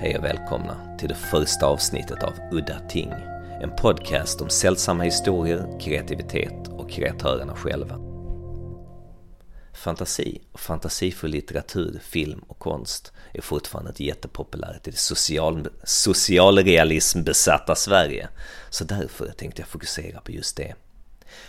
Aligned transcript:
Hej 0.00 0.18
och 0.18 0.24
välkomna 0.24 0.96
till 0.98 1.08
det 1.08 1.14
första 1.14 1.66
avsnittet 1.66 2.22
av 2.22 2.32
Udda 2.52 2.80
Ting. 2.88 3.12
En 3.62 3.76
podcast 3.76 4.40
om 4.40 4.50
sällsamma 4.50 5.02
historier, 5.02 5.80
kreativitet 5.80 6.68
och 6.68 6.90
kreatörerna 6.90 7.56
själva. 7.56 7.98
Fantasi 9.72 10.40
och 10.52 10.60
fantasifull 10.60 11.30
litteratur, 11.30 11.98
film 12.02 12.38
och 12.48 12.58
konst 12.58 13.12
är 13.32 13.40
fortfarande 13.40 13.90
ett 13.90 14.00
jättepopulärt 14.00 14.88
i 14.88 14.90
det 14.90 14.96
social, 14.96 15.68
socialrealismbesatta 15.84 17.74
Sverige. 17.74 18.28
Så 18.70 18.84
därför 18.84 19.32
tänkte 19.32 19.62
jag 19.62 19.68
fokusera 19.68 20.20
på 20.20 20.32
just 20.32 20.56
det. 20.56 20.74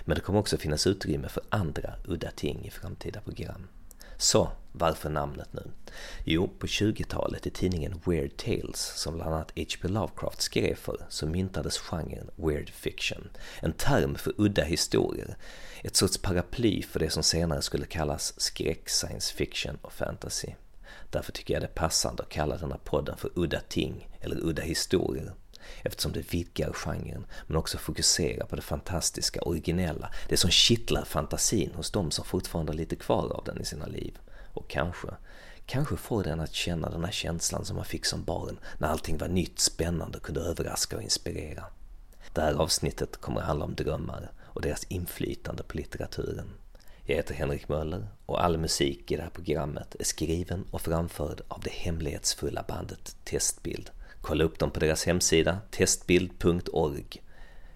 Men 0.02 0.16
det 0.16 0.22
kommer 0.22 0.40
också 0.40 0.58
finnas 0.58 0.88
utrymme 0.88 1.30
för 1.30 1.44
andra 1.50 1.94
udda 2.08 2.32
ting 2.32 2.66
i 2.66 2.70
framtida 2.70 3.22
program. 3.22 3.68
Så 4.22 4.52
varför 4.72 5.10
namnet 5.10 5.54
nu? 5.54 5.72
Jo, 6.24 6.50
på 6.60 6.68
20-talet 6.68 7.48
i 7.48 7.50
tidningen 7.50 8.02
Weird 8.06 8.38
Tales, 8.38 8.94
som 8.96 9.16
bland 9.16 9.34
annat 9.34 9.52
H.P. 9.56 9.88
Lovecraft 9.88 10.42
skrev 10.42 10.76
för, 10.76 11.06
så 11.10 11.28
myntades 11.28 11.78
genren 11.78 12.30
weird 12.36 12.70
fiction. 12.70 13.30
En 13.62 13.74
term 13.74 14.16
för 14.16 14.34
udda 14.38 14.64
historier. 14.64 15.38
Ett 15.84 15.96
sorts 15.96 16.18
paraply 16.18 16.82
för 16.82 17.00
det 17.00 17.10
som 17.10 17.24
senare 17.24 17.62
skulle 17.62 17.86
kallas 17.86 18.40
skräck, 18.42 18.90
science 18.90 19.34
fiction 19.36 19.78
och 19.82 19.94
fantasy. 19.94 20.50
Därför 21.10 21.32
tycker 21.32 21.54
jag 21.54 21.64
det 21.64 21.68
är 21.68 21.74
passande 21.74 22.24
att 22.24 22.30
kalla 22.30 22.58
denna 22.58 22.78
podden 22.78 23.18
för 23.18 23.32
Udda 23.36 23.60
Ting 23.60 24.10
eller 24.22 24.44
Udda 24.44 24.62
Historier 24.62 25.34
eftersom 25.84 26.12
det 26.12 26.34
vidgar 26.34 26.74
genren 26.74 27.26
men 27.48 27.58
också 27.58 27.78
fokuserar 27.78 28.46
på 28.46 28.56
det 28.56 28.62
fantastiska, 28.62 29.42
originella, 29.42 30.12
det 30.30 30.38
som 30.38 30.50
kittlar 30.50 31.06
fantasin 31.06 31.72
hos 31.76 31.92
de 31.92 32.12
som 32.12 32.26
fortfarande 32.26 32.72
har 32.72 32.78
lite 32.78 32.96
kvar 32.96 33.32
av 33.34 33.44
den 33.44 33.62
i 33.62 33.66
sina 33.66 33.86
liv. 33.86 34.20
Och 34.54 34.70
kanske, 34.70 35.08
kanske 35.66 35.96
får 35.96 36.24
den 36.24 36.40
att 36.40 36.54
känna 36.54 36.90
den 36.90 37.04
här 37.04 37.12
känslan 37.12 37.66
som 37.66 37.76
man 37.76 37.86
fick 37.86 38.06
som 38.06 38.24
barn 38.24 38.60
när 38.78 38.88
allting 38.88 39.18
var 39.18 39.28
nytt, 39.28 39.60
spännande 39.60 40.18
och 40.18 40.24
kunde 40.24 40.42
överraska 40.42 40.98
och 40.98 41.04
inspirera. 41.04 41.64
Det 42.34 42.42
här 42.42 42.54
avsnittet 42.54 43.18
kommer 43.18 43.42
att 43.42 43.48
handla 43.48 43.66
om 43.66 43.76
drömmar 43.76 44.32
och 44.44 44.62
deras 44.62 44.84
inflytande 44.84 45.64
på 45.64 45.78
litteraturen. 45.78 46.50
Jag 47.10 47.16
heter 47.16 47.34
Henrik 47.34 47.70
Möller 47.70 48.08
och 48.26 48.44
all 48.44 48.58
musik 48.58 49.12
i 49.12 49.16
det 49.16 49.22
här 49.22 49.30
programmet 49.30 49.96
är 50.00 50.04
skriven 50.04 50.66
och 50.72 50.82
framförd 50.82 51.42
av 51.48 51.62
det 51.62 51.72
hemlighetsfulla 51.72 52.66
bandet 52.68 53.16
Testbild 53.24 53.92
Kolla 54.22 54.44
upp 54.44 54.60
dem 54.60 54.72
på 54.72 54.80
deras 54.80 55.06
hemsida 55.06 55.60
testbild.org. 55.72 57.24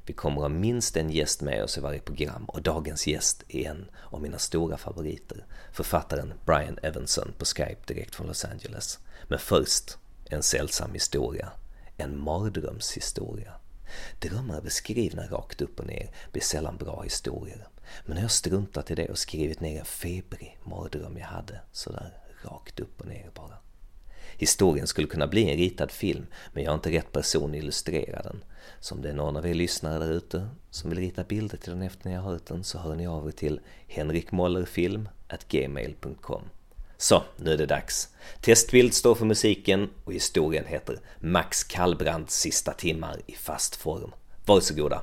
Vi 0.06 0.14
kommer 0.14 0.38
att 0.38 0.42
ha 0.42 0.60
minst 0.60 0.98
en 0.98 1.10
gäst 1.10 1.42
med 1.42 1.64
oss 1.64 1.78
i 1.78 1.82
varje 1.82 2.00
program 2.00 2.46
och 2.46 2.62
dagens 2.62 3.08
gäst 3.08 3.44
är 3.48 3.70
en 3.70 3.86
av 4.06 4.22
mina 4.22 4.38
stora 4.38 4.78
favoriter, 4.78 5.46
författaren 5.72 6.34
Brian 6.46 6.80
Evanson 6.84 7.34
på 7.38 7.46
Skype 7.46 7.82
direkt 7.86 8.16
från 8.16 8.28
Los 8.28 8.46
Angeles. 8.46 9.00
Men 9.28 9.40
först 9.40 9.98
en 10.30 10.44
sällsam 10.44 10.94
historia, 10.94 11.52
en 11.98 12.20
mardrömshistoria. 12.20 13.54
Drömmar 14.20 14.62
beskrivna 14.62 15.28
rakt 15.28 15.62
upp 15.62 15.80
och 15.80 15.88
ner 15.88 16.10
blir 16.32 16.42
sällan 16.42 16.78
bra 16.78 17.02
historier. 17.02 17.68
Men 18.06 18.16
jag 18.18 18.24
jag 18.24 18.32
struntat 18.32 18.92
i 18.92 18.96
det 18.96 19.10
och 19.10 19.18
skrivit 19.18 19.60
ner 19.60 19.80
en 19.80 19.86
febrig 19.86 20.60
mardröm 20.64 21.18
jag 21.18 21.28
hade, 21.28 21.62
sådär 21.72 22.18
rakt 22.42 22.80
upp. 22.80 22.93
Historien 24.44 24.88
skulle 24.88 25.08
kunna 25.08 25.28
bli 25.28 25.52
en 25.52 25.58
ritad 25.58 25.92
film, 25.92 26.26
men 26.54 26.64
jag 26.64 26.72
är 26.72 26.76
inte 26.76 26.92
rätt 26.92 27.12
person 27.12 27.52
att 27.52 27.56
illustrera 27.56 28.22
den. 28.22 28.44
Så 28.80 28.96
om 28.96 29.02
det 29.02 29.10
är 29.10 29.14
någon 29.14 29.38
av 29.38 29.48
er 29.48 29.54
lyssnare 29.54 30.00
där 30.00 30.12
ute 30.12 30.48
som 30.70 30.90
vill 30.90 31.00
rita 31.00 31.24
bilder 31.24 31.58
till 31.58 31.72
den 31.72 31.82
efter 31.82 32.10
ni 32.10 32.16
har 32.16 32.32
hört 32.32 32.46
den 32.46 32.64
så 32.64 32.80
hör 32.80 32.96
ni 32.96 33.08
av 33.08 33.28
er 33.28 33.32
till 33.32 33.60
henrikmollerfilm.gmail.com 33.88 36.42
Så, 36.98 37.24
nu 37.38 37.54
är 37.54 37.58
det 37.58 37.66
dags. 37.66 38.10
Testbild 38.42 38.94
står 38.94 39.16
för 39.16 39.26
musiken 39.26 39.90
och 40.04 40.14
historien 40.14 40.66
heter 40.66 41.00
Max 41.20 41.64
Kallbrands 41.64 42.40
sista 42.40 42.74
timmar 42.74 43.20
i 43.26 43.34
fast 43.34 43.76
form. 43.76 44.12
Varsågoda! 44.46 45.02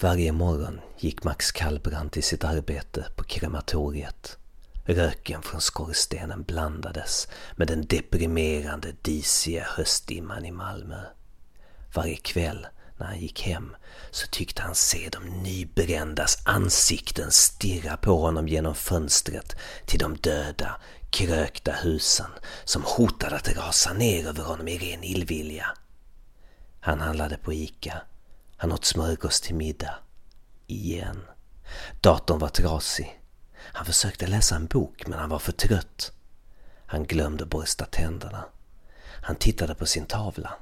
Varje 0.00 0.32
morgon 0.32 0.80
gick 0.98 1.24
Max 1.24 1.52
Kallbrand 1.52 2.12
till 2.12 2.22
sitt 2.22 2.44
arbete 2.44 3.06
på 3.16 3.24
krematoriet. 3.24 4.36
Röken 4.84 5.42
från 5.42 5.60
skorstenen 5.60 6.42
blandades 6.42 7.28
med 7.56 7.68
den 7.68 7.86
deprimerande 7.86 8.92
disiga 9.02 9.64
höstdimman 9.64 10.44
i 10.44 10.50
Malmö. 10.50 11.00
Varje 11.94 12.16
kväll 12.16 12.66
när 12.98 13.06
han 13.06 13.18
gick 13.18 13.42
hem 13.42 13.76
så 14.10 14.26
tyckte 14.26 14.62
han 14.62 14.74
se 14.74 15.08
de 15.12 15.24
nybrändas 15.24 16.38
ansikten 16.44 17.30
stirra 17.30 17.96
på 17.96 18.16
honom 18.16 18.48
genom 18.48 18.74
fönstret 18.74 19.56
till 19.86 19.98
de 19.98 20.16
döda, 20.16 20.80
krökta 21.10 21.72
husen 21.72 22.30
som 22.64 22.82
hotade 22.84 23.36
att 23.36 23.56
rasa 23.56 23.92
ner 23.92 24.26
över 24.28 24.42
honom 24.42 24.68
i 24.68 24.78
ren 24.78 25.04
illvilja. 25.04 25.66
Han 26.80 27.00
handlade 27.00 27.36
på 27.36 27.52
Ica. 27.52 28.02
Han 28.56 28.72
åt 28.72 28.84
smörgås 28.84 29.40
till 29.40 29.54
middag. 29.54 29.94
Igen. 30.66 31.22
Datorn 32.00 32.38
var 32.38 32.48
trasig. 32.48 33.19
Han 33.62 33.86
försökte 33.86 34.26
läsa 34.26 34.56
en 34.56 34.66
bok 34.66 35.06
men 35.06 35.18
han 35.18 35.28
var 35.28 35.38
för 35.38 35.52
trött. 35.52 36.12
Han 36.86 37.04
glömde 37.04 37.46
borsta 37.46 37.84
tänderna. 37.84 38.44
Han 39.22 39.36
tittade 39.36 39.74
på 39.74 39.86
sin 39.86 40.06
tavla. 40.06 40.52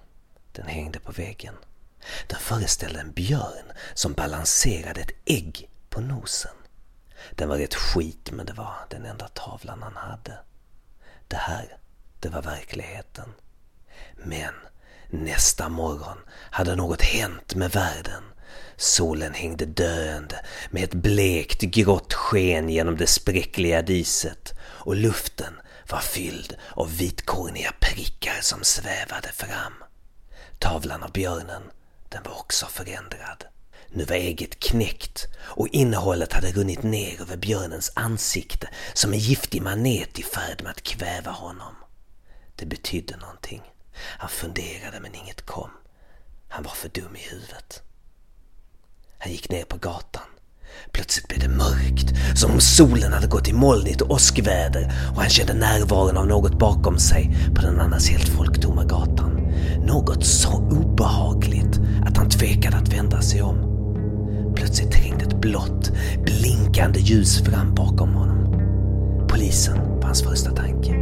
Den 0.53 0.67
hängde 0.67 1.01
på 1.01 1.13
väggen. 1.13 1.55
Den 2.27 2.39
föreställde 2.39 3.01
en 3.01 3.13
björn 3.13 3.73
som 3.95 4.13
balanserade 4.13 5.01
ett 5.01 5.13
ägg 5.25 5.71
på 5.91 6.01
nosen. 6.01 6.55
Den 7.31 7.49
var 7.49 7.59
rätt 7.59 7.75
skit 7.75 8.31
men 8.33 8.47
det 8.47 8.53
var 8.53 8.75
den 8.91 9.05
enda 9.05 9.29
tavlan 9.29 9.83
han 9.83 9.97
hade. 9.97 10.39
Det 11.29 11.37
här, 11.37 11.77
det 12.21 12.29
var 12.29 12.43
verkligheten. 12.43 13.35
Men 14.17 14.55
nästa 15.11 15.69
morgon 15.69 16.19
hade 16.31 16.77
något 16.77 17.03
hänt 17.03 17.55
med 17.55 17.71
världen. 17.71 18.23
Solen 18.77 19.35
hängde 19.35 19.67
döende 19.67 20.45
med 20.71 20.85
ett 20.85 20.95
blekt 20.95 21.61
grått 21.61 22.15
sken 22.15 22.69
genom 22.69 22.97
det 22.97 23.07
spräckliga 23.07 23.83
diset 23.83 24.55
och 24.61 24.97
luften 24.97 25.55
var 25.91 26.01
fylld 26.01 26.57
av 26.71 26.97
vitkorniga 26.97 27.73
prickar 27.81 28.39
som 28.41 28.65
svävade 28.65 29.29
fram. 29.33 29.73
Tavlan 30.59 31.03
av 31.03 31.13
björnen, 31.13 31.63
den 32.09 32.23
var 32.23 32.33
också 32.33 32.67
förändrad. 32.67 33.45
Nu 33.89 34.05
var 34.05 34.17
ägget 34.17 34.59
knäckt 34.59 35.27
och 35.41 35.69
innehållet 35.69 36.33
hade 36.33 36.53
runnit 36.53 36.83
ner 36.83 37.21
över 37.21 37.37
björnens 37.37 37.93
ansikte 37.95 38.69
som 38.95 39.13
en 39.13 39.19
giftig 39.19 39.63
manet 39.63 40.19
i 40.19 40.23
färd 40.23 40.63
med 40.63 40.71
att 40.71 40.83
kväva 40.83 41.31
honom. 41.31 41.75
Det 42.57 42.67
betydde 42.67 43.17
någonting. 43.17 43.63
Han 43.95 44.29
funderade 44.29 45.01
men 45.01 45.15
inget 45.15 45.47
kom. 45.47 45.71
Han 46.49 46.63
var 46.63 46.71
för 46.71 46.89
dum 46.89 47.17
i 47.17 47.21
huvudet. 47.31 47.83
Han 49.19 49.33
gick 49.33 49.51
ner 49.51 49.65
på 49.65 49.77
gatan. 49.77 50.23
Plötsligt 50.93 51.29
blev 51.29 51.41
det 51.41 51.49
mörkt, 51.49 52.39
som 52.39 52.51
om 52.51 52.61
solen 52.61 53.13
hade 53.13 53.27
gått 53.27 53.49
i 53.49 53.53
molnigt 53.53 54.03
åskväder 54.03 54.93
och 55.11 55.21
han 55.21 55.31
kände 55.31 55.55
närvaron 55.55 56.17
av 56.17 56.27
något 56.27 56.59
bakom 56.59 56.99
sig 56.99 57.37
på 57.55 57.63
den 57.63 57.81
annars 57.81 58.09
helt 58.11 58.29
folktomma 58.29 58.85
gatan. 58.85 59.53
Något 59.87 60.27
så 60.27 60.51
obehagligt 60.51 61.81
att 62.07 62.17
han 62.17 62.31
tvekade 62.31 62.77
att 62.77 62.93
vända 62.93 63.23
sig 63.23 63.43
om. 63.43 63.59
Plötsligt 64.57 64.93
trängde 64.93 65.25
ett 65.25 65.41
blått, 65.41 65.91
blinkande 66.25 67.01
ljus 67.01 67.39
fram 67.45 67.75
bakom 67.75 68.15
honom. 68.15 68.39
Polisen 69.29 69.79
var 69.79 70.05
hans 70.05 70.23
första 70.23 70.51
tanke, 70.51 70.93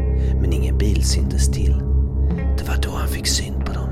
men 0.41 0.53
ingen 0.53 0.79
bil 0.79 1.05
syntes 1.05 1.49
till. 1.49 1.75
Det 2.59 2.69
var 2.69 2.77
då 2.83 2.91
han 2.91 3.09
fick 3.09 3.27
syn 3.27 3.55
på 3.67 3.73
dem. 3.73 3.89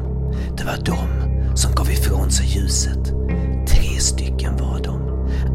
Det 0.56 0.64
var 0.64 0.76
de 0.84 1.56
som 1.56 1.74
gav 1.74 1.90
ifrån 1.90 2.30
sig 2.30 2.46
ljuset. 2.46 3.13
Stycken 4.04 4.56
var 4.56 4.80
de. 4.84 5.00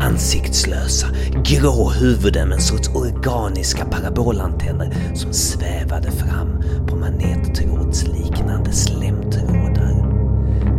Ansiktslösa, 0.02 1.08
grå 1.44 1.90
huvuden 1.90 2.50
med 2.50 2.56
en 2.56 2.62
sorts 2.62 2.90
organiska 2.90 3.86
parabolantenner 3.86 5.16
som 5.16 5.34
svävade 5.34 6.12
fram 6.12 6.64
på 6.88 6.96
manettrådsliknande 6.96 8.72
slemtrådar. 8.72 10.06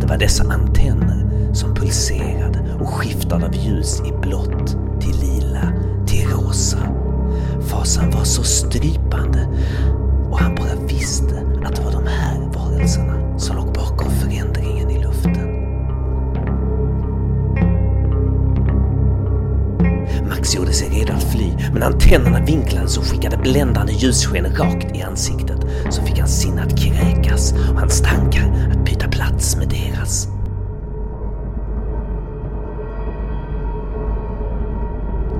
Det 0.01 0.07
var 0.07 0.17
dessa 0.17 0.43
antenner 0.43 1.53
som 1.53 1.75
pulserade 1.75 2.77
och 2.79 2.89
skiftade 2.89 3.45
av 3.45 3.55
ljus 3.55 3.99
i 3.99 4.11
blått 4.21 4.77
till 5.01 5.19
lila 5.19 5.73
till 6.07 6.27
rosa. 6.27 6.77
Fasan 7.67 8.11
var 8.11 8.23
så 8.23 8.43
strypande 8.43 9.47
men 22.19 22.45
vinklades 22.45 22.97
och 22.97 23.03
skickade 23.03 23.37
bländande 23.37 23.93
ljussken 23.93 24.55
rakt 24.55 24.95
i 24.95 25.01
ansiktet. 25.01 25.59
Så 25.89 26.01
fick 26.01 26.19
hans 26.19 26.41
sinne 26.41 26.61
att 26.61 26.79
kräkas 26.79 27.53
och 27.53 27.79
hans 27.79 28.01
tankar 28.01 28.69
att 28.71 28.85
byta 28.85 29.07
plats 29.07 29.57
med 29.57 29.69
deras. 29.69 30.27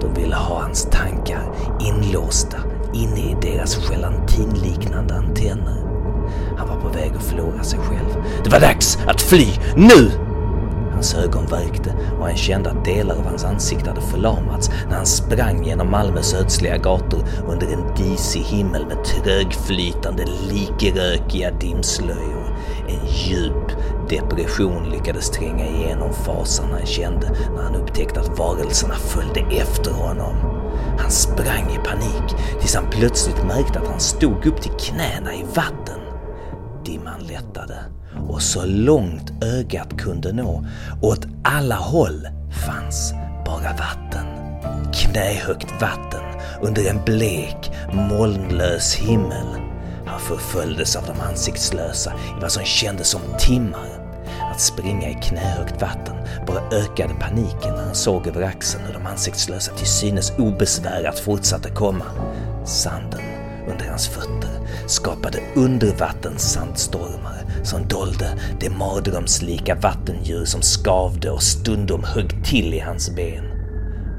De 0.01 0.13
ville 0.21 0.35
ha 0.35 0.61
hans 0.61 0.89
tankar 0.91 1.53
inlåsta 1.79 2.57
inne 2.93 3.19
i 3.19 3.37
deras 3.41 3.75
gelatinliknande 3.75 5.13
antenner. 5.13 5.81
Han 6.57 6.67
var 6.67 6.81
på 6.81 6.87
väg 6.87 7.11
att 7.17 7.23
förlora 7.23 7.63
sig 7.63 7.79
själv. 7.79 8.25
Det 8.43 8.49
var 8.49 8.59
dags 8.59 8.97
att 9.07 9.21
fly, 9.21 9.47
nu! 9.75 10.20
Hans 11.01 11.15
ögon 11.15 11.45
värkte 11.45 11.93
och 12.19 12.25
han 12.25 12.37
kände 12.37 12.71
att 12.71 12.85
delar 12.85 13.15
av 13.15 13.25
hans 13.25 13.43
ansikte 13.43 13.89
hade 13.89 14.01
förlamats 14.01 14.69
när 14.89 14.95
han 14.95 15.05
sprang 15.05 15.65
genom 15.65 15.91
Malmös 15.91 16.33
ödsliga 16.33 16.77
gator 16.77 17.23
under 17.47 17.67
en 17.67 17.95
disig 17.95 18.41
himmel 18.41 18.85
med 18.85 19.03
trögflytande, 19.03 20.25
likrökiga 20.49 21.51
dimslöjor. 21.51 22.57
En 22.87 23.07
djup 23.07 23.71
depression 24.09 24.89
lyckades 24.89 25.29
tränga 25.29 25.67
igenom 25.67 26.13
fasan 26.13 26.71
han 26.71 26.85
kände 26.85 27.31
när 27.55 27.63
han 27.63 27.75
upptäckte 27.75 28.19
att 28.19 28.37
varelserna 28.39 28.95
följde 28.95 29.39
efter 29.39 29.91
honom. 29.91 30.35
Han 30.97 31.11
sprang 31.11 31.69
i 31.71 31.87
panik 31.87 32.35
tills 32.59 32.75
han 32.75 32.89
plötsligt 32.91 33.43
märkte 33.43 33.79
att 33.79 33.87
han 33.87 33.99
stod 33.99 34.45
upp 34.45 34.61
till 34.61 34.71
knäna 34.71 35.33
i 35.33 35.45
vatten. 35.55 35.99
Dimman 36.85 37.19
lättade 37.19 37.75
och 38.29 38.41
så 38.41 38.65
långt 38.65 39.43
ögat 39.43 39.97
kunde 39.97 40.33
nå, 40.33 40.65
åt 41.01 41.27
alla 41.43 41.75
håll, 41.75 42.27
fanns 42.67 43.13
bara 43.45 43.73
vatten. 43.73 44.25
Knähögt 44.93 45.81
vatten 45.81 46.23
under 46.61 46.89
en 46.89 47.05
blek, 47.05 47.71
molnlös 47.93 48.95
himmel. 48.95 49.47
Han 50.05 50.19
förföljdes 50.19 50.95
av 50.95 51.03
de 51.05 51.21
ansiktslösa 51.21 52.13
i 52.13 52.41
vad 52.41 52.51
som 52.51 52.63
kändes 52.63 53.07
som 53.07 53.21
timmar. 53.39 54.01
Att 54.51 54.61
springa 54.61 55.09
i 55.09 55.13
knähögt 55.13 55.81
vatten 55.81 56.15
bara 56.47 56.61
ökade 56.71 57.13
paniken 57.13 57.73
när 57.75 57.85
han 57.85 57.95
såg 57.95 58.27
över 58.27 58.41
axeln 58.41 58.83
hur 58.85 58.93
de 58.93 59.05
ansiktslösa 59.05 59.73
till 59.73 59.87
synes 59.87 60.33
obesvärat 60.37 61.19
fortsatte 61.19 61.69
komma. 61.69 62.05
Sanden 62.65 63.21
under 63.71 63.85
hans 63.89 64.07
fötter 64.07 64.49
skapade 64.87 65.39
undervattenssandstormar 65.55 67.40
som 67.63 67.87
dolde 67.87 68.39
det 68.59 68.69
mardrömslika 68.69 69.75
vattendjur 69.75 70.45
som 70.45 70.61
skavde 70.61 71.29
och 71.31 71.43
stundom 71.43 72.03
högg 72.03 72.45
till 72.45 72.73
i 72.73 72.79
hans 72.79 73.15
ben. 73.15 73.43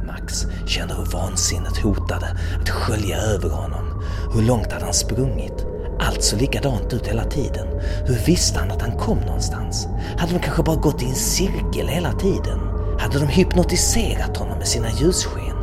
Max 0.06 0.46
kände 0.66 0.94
hur 0.94 1.04
vansinnet 1.04 1.76
hotade 1.76 2.36
att 2.60 2.70
skölja 2.70 3.16
över 3.16 3.48
honom. 3.48 4.04
Hur 4.34 4.42
långt 4.42 4.72
hade 4.72 4.84
han 4.84 4.94
sprungit? 4.94 5.66
Allt 6.00 6.22
såg 6.22 6.40
likadant 6.40 6.92
ut 6.92 7.06
hela 7.06 7.24
tiden. 7.24 7.66
Hur 8.06 8.26
visste 8.26 8.58
han 8.58 8.70
att 8.70 8.82
han 8.82 8.98
kom 8.98 9.18
någonstans? 9.18 9.88
Hade 10.18 10.32
de 10.32 10.38
kanske 10.38 10.62
bara 10.62 10.76
gått 10.76 11.02
i 11.02 11.06
en 11.06 11.14
cirkel 11.14 11.88
hela 11.88 12.12
tiden? 12.12 12.58
Hade 12.98 13.18
de 13.18 13.26
hypnotiserat 13.26 14.36
honom 14.36 14.58
med 14.58 14.68
sina 14.68 14.88
ljussken? 14.90 15.56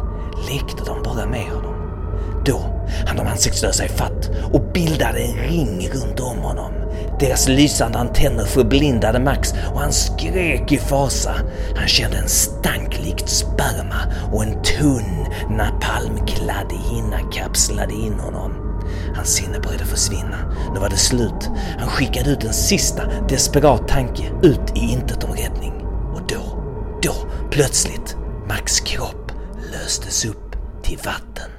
Lekte 0.49 0.83
de 0.85 1.03
bara 1.03 1.25
med 1.25 1.45
honom? 1.45 1.75
Då 2.45 2.59
hann 3.07 3.17
de 3.17 3.27
ansiktslösa 3.27 3.85
ifatt 3.85 4.29
och 4.53 4.71
bildade 4.73 5.19
en 5.19 5.35
ring 5.35 5.89
runt 5.93 6.19
om 6.19 6.37
honom. 6.37 6.78
Deras 7.19 7.47
lysande 7.47 7.97
antenner 7.97 8.45
förblindade 8.45 9.19
Max 9.19 9.53
och 9.73 9.79
han 9.79 9.93
skrek 9.93 10.71
i 10.71 10.77
fasa. 10.77 11.35
Han 11.75 11.87
kände 11.87 12.17
en 12.17 12.29
stank 12.29 12.99
likt 13.03 13.29
sperma 13.29 14.13
och 14.31 14.43
en 14.43 14.63
tunn 14.63 15.25
napalmkladdig 15.49 16.77
hinna 16.77 17.31
kapslade 17.31 17.93
in 17.93 18.13
honom. 18.13 18.81
Hans 19.15 19.29
sinne 19.29 19.59
började 19.59 19.85
försvinna. 19.85 20.55
Nu 20.73 20.79
var 20.79 20.89
det 20.89 20.97
slut. 20.97 21.49
Han 21.79 21.89
skickade 21.89 22.29
ut 22.29 22.43
en 22.43 22.53
sista 22.53 23.03
desperat 23.29 23.87
tanke 23.87 24.23
ut 24.43 24.75
i 24.75 24.79
intet 24.79 25.23
om 25.23 25.31
räddning. 25.31 25.73
Och 26.13 26.21
då, 26.27 26.63
då, 27.01 27.13
plötsligt, 27.51 28.15
Max 28.47 28.79
kropp 28.79 29.31
löstes 29.71 30.25
upp 30.25 30.55
till 30.83 30.97
vatten 30.97 31.49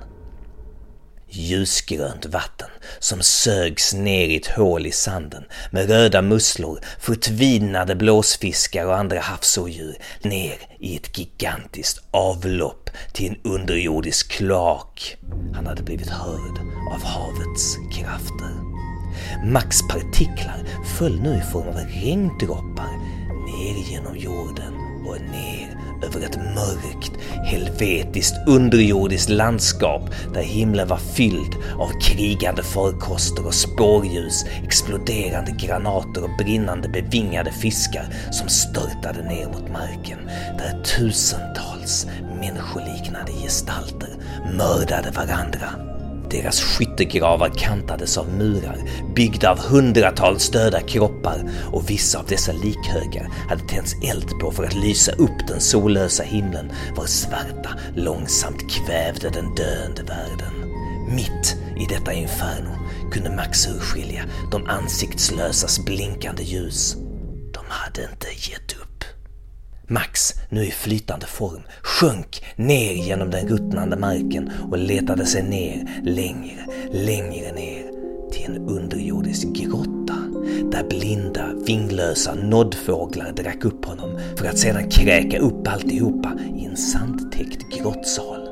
ljusgrönt 1.30 2.26
vatten 2.26 2.68
som 2.98 3.22
sögs 3.22 3.94
ner 3.94 4.28
i 4.28 4.36
ett 4.36 4.46
hål 4.46 4.86
i 4.86 4.92
sanden 4.92 5.44
med 5.70 5.88
röda 5.88 6.22
musslor, 6.22 6.80
förtvinade 7.00 7.94
blåsfiskar 7.94 8.86
och 8.86 8.96
andra 8.96 9.20
havsodjur 9.20 9.96
ner 10.22 10.54
i 10.78 10.96
ett 10.96 11.18
gigantiskt 11.18 12.02
avlopp 12.10 12.90
till 13.12 13.30
en 13.30 13.52
underjordisk 13.52 14.30
kloak. 14.30 15.16
Han 15.54 15.66
hade 15.66 15.82
blivit 15.82 16.10
hörd 16.10 16.58
av 16.94 17.02
havets 17.02 17.76
krafter. 17.92 18.70
Max 19.44 19.82
partiklar 19.88 20.66
föll 20.98 21.20
nu 21.20 21.36
i 21.36 21.52
form 21.52 21.68
av 21.68 21.74
regndroppar 21.74 22.96
ner 23.46 23.90
genom 23.90 24.16
jorden 24.16 24.74
och 25.06 25.20
ner 25.20 25.89
över 26.02 26.20
ett 26.26 26.36
mörkt, 26.36 27.12
helvetiskt 27.44 28.34
underjordiskt 28.46 29.30
landskap 29.30 30.10
där 30.34 30.42
himlen 30.42 30.88
var 30.88 30.96
fylld 30.96 31.54
av 31.78 32.00
krigande 32.00 32.62
farkoster 32.62 33.46
och 33.46 33.54
spårljus, 33.54 34.44
exploderande 34.64 35.52
granater 35.52 36.24
och 36.24 36.36
brinnande 36.38 36.88
bevingade 36.88 37.52
fiskar 37.52 38.04
som 38.30 38.48
störtade 38.48 39.28
ner 39.28 39.46
mot 39.46 39.70
marken, 39.70 40.18
där 40.58 40.82
tusentals 40.82 42.06
människoliknande 42.40 43.32
gestalter 43.32 44.08
mördade 44.56 45.10
varandra 45.10 45.89
deras 46.30 46.60
skyttegravar 46.60 47.48
kantades 47.48 48.18
av 48.18 48.28
murar 48.28 48.78
byggda 49.14 49.50
av 49.50 49.58
hundratals 49.58 50.50
döda 50.50 50.80
kroppar 50.80 51.50
och 51.72 51.90
vissa 51.90 52.18
av 52.18 52.26
dessa 52.26 52.52
likhögar 52.52 53.30
hade 53.48 53.62
tänts 53.62 53.94
eld 54.02 54.38
på 54.40 54.50
för 54.50 54.64
att 54.64 54.74
lysa 54.74 55.12
upp 55.12 55.46
den 55.48 55.60
sollösa 55.60 56.22
himlen 56.22 56.72
var 56.96 57.06
svarta 57.06 57.70
långsamt 57.96 58.70
kvävde 58.70 59.30
den 59.30 59.54
döende 59.54 60.02
världen. 60.02 60.70
Mitt 61.14 61.56
i 61.76 61.86
detta 61.94 62.12
inferno 62.12 62.70
kunde 63.12 63.30
Max 63.30 63.68
urskilja 63.68 64.24
de 64.50 64.66
ansiktslösas 64.66 65.84
blinkande 65.84 66.42
ljus. 66.42 66.96
De 67.52 67.64
hade 67.68 68.02
inte 68.02 68.26
gett 68.50 68.72
upp. 68.72 68.89
Max, 69.92 70.34
nu 70.48 70.64
i 70.64 70.70
flytande 70.70 71.26
form, 71.26 71.62
sjönk 71.82 72.44
ner 72.56 72.92
genom 72.92 73.30
den 73.30 73.48
ruttnande 73.48 73.96
marken 73.96 74.50
och 74.70 74.78
letade 74.78 75.26
sig 75.26 75.42
ner 75.42 76.00
längre, 76.02 76.66
längre 76.92 77.52
ner 77.52 77.90
till 78.32 78.44
en 78.44 78.68
underjordisk 78.68 79.48
grotta 79.48 80.16
där 80.72 80.84
blinda, 80.88 81.52
vinglösa 81.66 82.34
noddfåglar 82.34 83.32
drack 83.32 83.64
upp 83.64 83.84
honom 83.84 84.20
för 84.36 84.46
att 84.46 84.58
sedan 84.58 84.90
kräka 84.90 85.38
upp 85.38 85.68
alltihopa 85.68 86.32
i 86.56 86.64
en 86.64 86.76
sandtäckt 86.76 87.78
grottsal. 87.78 88.48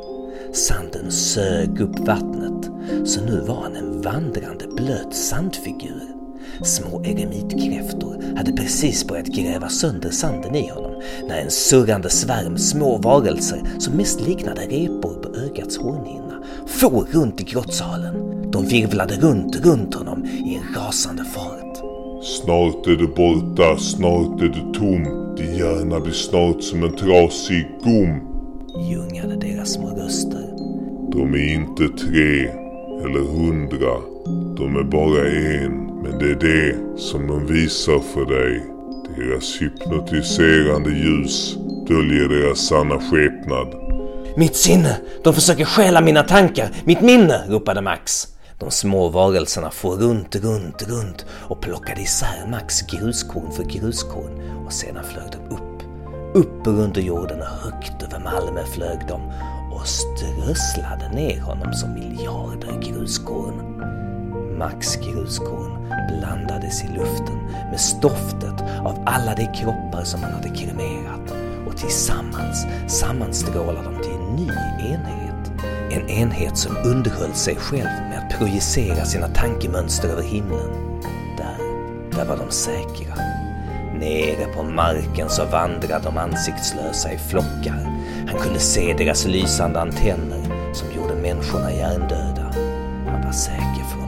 Sanden 0.52 1.10
sög 1.10 1.80
upp 1.80 1.98
vattnet, 1.98 2.70
så 3.04 3.24
nu 3.24 3.40
var 3.40 3.62
han 3.62 3.76
en 3.76 4.02
vandrande 4.02 4.66
blöt 4.66 5.14
sandfigur. 5.14 6.17
Små 6.62 7.04
eremitkräftor 7.04 8.36
hade 8.36 8.52
precis 8.52 9.06
börjat 9.06 9.26
gräva 9.26 9.68
sönder 9.68 10.10
sanden 10.10 10.54
i 10.54 10.68
honom 10.68 11.02
när 11.28 11.40
en 11.40 11.50
surrande 11.50 12.10
svärm 12.10 12.58
små 12.58 12.98
varelser 12.98 13.62
som 13.78 13.94
mest 13.94 14.20
liknade 14.20 14.60
repor 14.60 15.14
på 15.22 15.38
ögats 15.38 15.78
hornhinna 15.78 16.42
for 16.66 17.06
runt 17.10 17.40
i 17.40 17.44
grottsalen. 17.44 18.14
De 18.50 18.66
virvlade 18.66 19.14
runt, 19.14 19.56
runt 19.66 19.94
honom 19.94 20.24
i 20.24 20.54
en 20.54 20.82
rasande 20.82 21.24
fart. 21.24 21.78
Snart 22.22 22.86
är 22.86 22.96
du 22.96 23.06
borta, 23.06 23.76
snart 23.78 24.40
är 24.40 24.48
du 24.48 24.72
tom. 24.78 25.34
Din 25.36 25.54
hjärna 25.56 26.00
blir 26.00 26.12
snart 26.12 26.62
som 26.62 26.82
en 26.82 26.96
trasig 26.96 27.66
gom. 27.84 28.20
Ljungade 28.90 29.36
deras 29.36 29.72
små 29.72 29.88
röster. 29.88 30.48
De 31.12 31.34
är 31.34 31.54
inte 31.54 31.88
tre 31.88 32.48
eller 33.04 33.24
hundra. 33.36 33.94
De 34.56 34.76
är 34.76 34.84
bara 34.84 35.28
en. 35.28 35.77
Men 36.08 36.18
det 36.18 36.30
är 36.30 36.34
det 36.34 36.98
som 37.00 37.26
de 37.26 37.46
visar 37.46 37.98
för 37.98 38.24
dig. 38.24 38.66
Deras 39.16 39.62
hypnotiserande 39.62 40.90
ljus 40.90 41.56
döljer 41.88 42.28
deras 42.28 42.58
sanna 42.58 43.00
skepnad. 43.00 43.74
Mitt 44.36 44.56
sinne! 44.56 44.96
De 45.24 45.34
försöker 45.34 45.64
stjäla 45.64 46.00
mina 46.00 46.22
tankar, 46.22 46.70
mitt 46.84 47.00
minne! 47.00 47.44
ropade 47.48 47.80
Max. 47.80 48.26
De 48.58 48.70
små 48.70 49.08
varelserna 49.08 49.70
for 49.70 49.96
runt, 49.96 50.36
runt, 50.36 50.88
runt 50.88 51.26
och 51.48 51.60
plockade 51.60 52.00
isär 52.00 52.46
Max 52.50 52.82
gruskorn 52.82 53.52
för 53.52 53.64
gruskorn 53.64 54.64
och 54.66 54.72
sedan 54.72 55.04
flög 55.04 55.30
de 55.32 55.54
upp. 55.54 55.82
Upp 56.34 56.66
under 56.66 57.00
jorden 57.00 57.40
och 57.40 57.46
högt 57.46 58.02
över 58.02 58.18
Malmö 58.18 58.64
flög 58.64 58.98
de 59.08 59.32
och 59.72 59.86
strösslade 59.86 61.08
ner 61.14 61.40
honom 61.40 61.72
som 61.72 61.94
miljarder 61.94 62.80
gruskorn. 62.82 63.78
Max 64.58 64.96
gruskorn 64.96 65.88
blandades 66.08 66.84
i 66.84 66.88
luften 66.88 67.38
med 67.70 67.80
stoftet 67.80 68.60
av 68.84 69.02
alla 69.06 69.34
de 69.34 69.46
kroppar 69.46 70.04
som 70.04 70.22
han 70.22 70.32
hade 70.32 70.48
kremerat 70.48 71.34
och 71.66 71.76
tillsammans 71.76 72.66
sammanstrålade 72.88 73.82
de 73.82 74.02
till 74.02 74.12
en 74.12 74.36
ny 74.36 74.48
enhet. 74.92 75.64
En 75.90 76.08
enhet 76.08 76.56
som 76.56 76.76
underhöll 76.84 77.34
sig 77.34 77.56
själv 77.56 78.08
med 78.10 78.18
att 78.18 78.38
projicera 78.38 79.04
sina 79.04 79.28
tankemönster 79.28 80.08
över 80.08 80.22
himlen. 80.22 81.00
Där, 81.36 81.58
där 82.16 82.24
var 82.24 82.36
de 82.36 82.50
säkra. 82.50 83.14
Nere 83.94 84.52
på 84.54 84.62
marken 84.62 85.28
så 85.28 85.44
vandrade 85.44 86.04
de 86.04 86.18
ansiktslösa 86.18 87.12
i 87.12 87.18
flockar. 87.18 88.00
Han 88.28 88.40
kunde 88.40 88.60
se 88.60 88.94
deras 88.98 89.26
lysande 89.26 89.80
antenner 89.80 90.72
som 90.72 90.88
gjorde 90.96 91.14
människorna 91.14 91.72
hjärndöda. 91.72 92.52
Han 93.06 93.22
var 93.24 93.32
säker 93.32 93.84
från. 93.92 94.07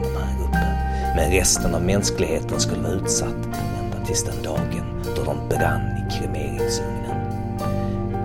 Men 1.15 1.31
resten 1.31 1.75
av 1.75 1.81
mänskligheten 1.81 2.59
skulle 2.59 2.81
vara 2.81 2.93
utsatt 2.93 3.45
ända 3.79 4.05
tills 4.05 4.23
den 4.23 4.43
dagen 4.43 5.03
då 5.15 5.23
de 5.23 5.49
brann 5.49 5.81
i 5.81 6.11
kremeringsugnen. 6.11 7.31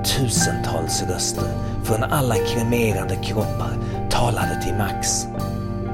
Tusentals 0.04 1.02
röster 1.02 1.48
från 1.84 2.02
alla 2.02 2.34
kremerade 2.34 3.16
kroppar 3.16 3.78
talade 4.10 4.62
till 4.62 4.74
Max. 4.74 5.24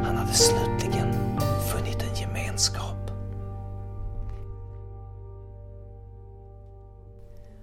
Han 0.04 0.16
hade 0.16 0.32
slutligen 0.32 1.12
funnit 1.72 2.02
en 2.02 2.14
gemenskap. 2.14 3.10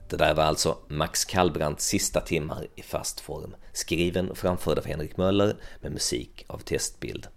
Det 0.10 0.18
där 0.18 0.34
var 0.34 0.44
alltså 0.44 0.78
Max 0.88 1.26
Kallbrandts 1.26 1.86
sista 1.86 2.22
timmar 2.22 2.68
i 2.76 2.82
fast 2.82 3.20
form, 3.20 3.56
skriven 3.74 4.30
och 4.32 4.38
framförd 4.38 4.78
av 4.78 4.86
Henrik 4.86 5.18
Möller 5.18 5.56
med 5.82 5.92
musik 5.92 6.46
av 6.48 6.58
Testbild. 6.58 7.28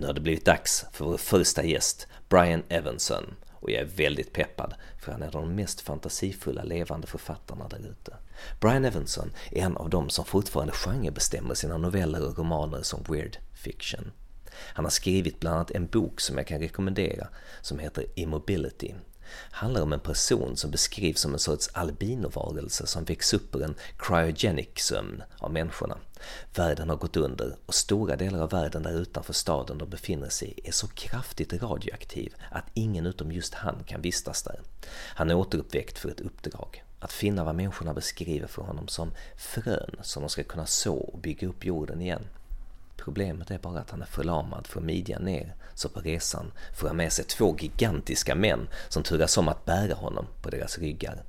Nu 0.00 0.06
har 0.06 0.12
det 0.12 0.20
blivit 0.20 0.44
dags 0.44 0.84
för 0.92 1.04
vår 1.04 1.16
första 1.16 1.64
gäst, 1.64 2.06
Brian 2.28 2.62
Evanson, 2.68 3.34
och 3.50 3.70
jag 3.70 3.80
är 3.80 3.84
väldigt 3.84 4.32
peppad 4.32 4.74
för 4.98 5.12
han 5.12 5.22
är 5.22 5.30
de 5.30 5.54
mest 5.54 5.80
fantasifulla 5.80 6.62
levande 6.62 7.06
författarna 7.06 7.68
där 7.68 7.78
ute. 7.78 8.16
Brian 8.60 8.84
Evanson 8.84 9.32
är 9.50 9.62
en 9.62 9.76
av 9.76 9.90
dem 9.90 10.10
som 10.10 10.24
fortfarande 10.24 10.72
genrebestämmer 10.72 11.54
sina 11.54 11.76
noveller 11.76 12.26
och 12.26 12.38
romaner 12.38 12.82
som 12.82 13.04
weird 13.08 13.36
fiction. 13.54 14.12
Han 14.52 14.84
har 14.84 14.90
skrivit 14.90 15.40
bland 15.40 15.56
annat 15.56 15.70
en 15.70 15.86
bok 15.86 16.20
som 16.20 16.36
jag 16.36 16.46
kan 16.46 16.60
rekommendera 16.60 17.28
som 17.60 17.78
heter 17.78 18.06
Immobility 18.14 18.94
handlar 19.50 19.82
om 19.82 19.92
en 19.92 20.00
person 20.00 20.56
som 20.56 20.70
beskrivs 20.70 21.20
som 21.20 21.32
en 21.32 21.38
sorts 21.38 21.70
albinovarelse 21.72 22.86
som 22.86 23.04
väcks 23.04 23.34
upp 23.34 23.56
ur 23.56 23.62
en 23.62 23.74
cryogenic 23.98 24.68
sömn 24.76 25.22
av 25.38 25.52
människorna. 25.52 25.98
Världen 26.54 26.88
har 26.88 26.96
gått 26.96 27.16
under 27.16 27.56
och 27.66 27.74
stora 27.74 28.16
delar 28.16 28.40
av 28.40 28.50
världen 28.50 28.82
där 28.82 29.00
utanför 29.00 29.32
staden 29.32 29.78
de 29.78 29.88
befinner 29.88 30.28
sig 30.28 30.54
är 30.64 30.72
så 30.72 30.88
kraftigt 30.88 31.62
radioaktiv 31.62 32.34
att 32.50 32.64
ingen 32.74 33.06
utom 33.06 33.32
just 33.32 33.54
han 33.54 33.84
kan 33.86 34.02
vistas 34.02 34.42
där. 34.42 34.60
Han 34.90 35.30
är 35.30 35.34
återuppväckt 35.34 35.98
för 35.98 36.08
ett 36.08 36.20
uppdrag. 36.20 36.84
Att 36.98 37.12
finna 37.12 37.44
vad 37.44 37.54
människorna 37.54 37.94
beskriver 37.94 38.46
för 38.46 38.62
honom 38.62 38.88
som 38.88 39.12
frön 39.36 39.96
som 40.02 40.22
de 40.22 40.28
ska 40.28 40.42
kunna 40.42 40.66
så 40.66 40.94
och 40.94 41.18
bygga 41.18 41.48
upp 41.48 41.64
jorden 41.64 42.02
igen. 42.02 42.26
Problemet 43.04 43.50
är 43.50 43.58
bara 43.58 43.80
att 43.80 43.90
han 43.90 44.02
är 44.02 44.06
förlamad 44.06 44.66
från 44.66 44.86
midjan 44.86 45.22
ner, 45.22 45.54
så 45.74 45.88
på 45.88 46.00
resan 46.00 46.52
får 46.74 46.86
han 46.88 46.96
med 46.96 47.12
sig 47.12 47.24
två 47.24 47.56
gigantiska 47.58 48.34
män 48.34 48.68
som 48.88 49.02
turas 49.02 49.38
om 49.38 49.48
att 49.48 49.64
bära 49.64 49.94
honom 49.94 50.26
på 50.42 50.50
deras 50.50 50.78
ryggar. 50.78 51.22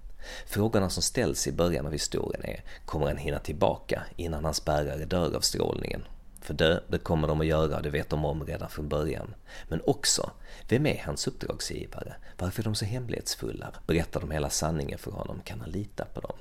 Frågorna 0.45 0.89
som 0.89 1.03
ställs 1.03 1.47
i 1.47 1.51
början 1.51 1.85
av 1.85 1.91
historien 1.91 2.45
är, 2.45 2.63
kommer 2.85 3.07
han 3.07 3.17
hinna 3.17 3.39
tillbaka 3.39 4.03
innan 4.15 4.45
hans 4.45 4.65
bärare 4.65 5.05
dör 5.05 5.35
av 5.35 5.41
strålningen? 5.41 6.03
För 6.41 6.53
dö, 6.53 6.79
det 6.87 6.97
kommer 6.97 7.27
de 7.27 7.41
att 7.41 7.47
göra, 7.47 7.81
det 7.81 7.89
vet 7.89 8.09
de 8.09 8.25
om 8.25 8.45
redan 8.45 8.69
från 8.69 8.89
början. 8.89 9.33
Men 9.67 9.81
också, 9.85 10.31
vem 10.69 10.85
är 10.85 11.03
hans 11.05 11.27
uppdragsgivare? 11.27 12.15
Varför 12.37 12.61
är 12.61 12.63
de 12.63 12.75
så 12.75 12.85
hemlighetsfulla? 12.85 13.73
Berättar 13.87 14.19
de 14.19 14.31
hela 14.31 14.49
sanningen 14.49 14.99
för 14.99 15.11
honom? 15.11 15.41
Kan 15.43 15.59
han 15.59 15.69
lita 15.69 16.05
på 16.05 16.21
dem? 16.21 16.37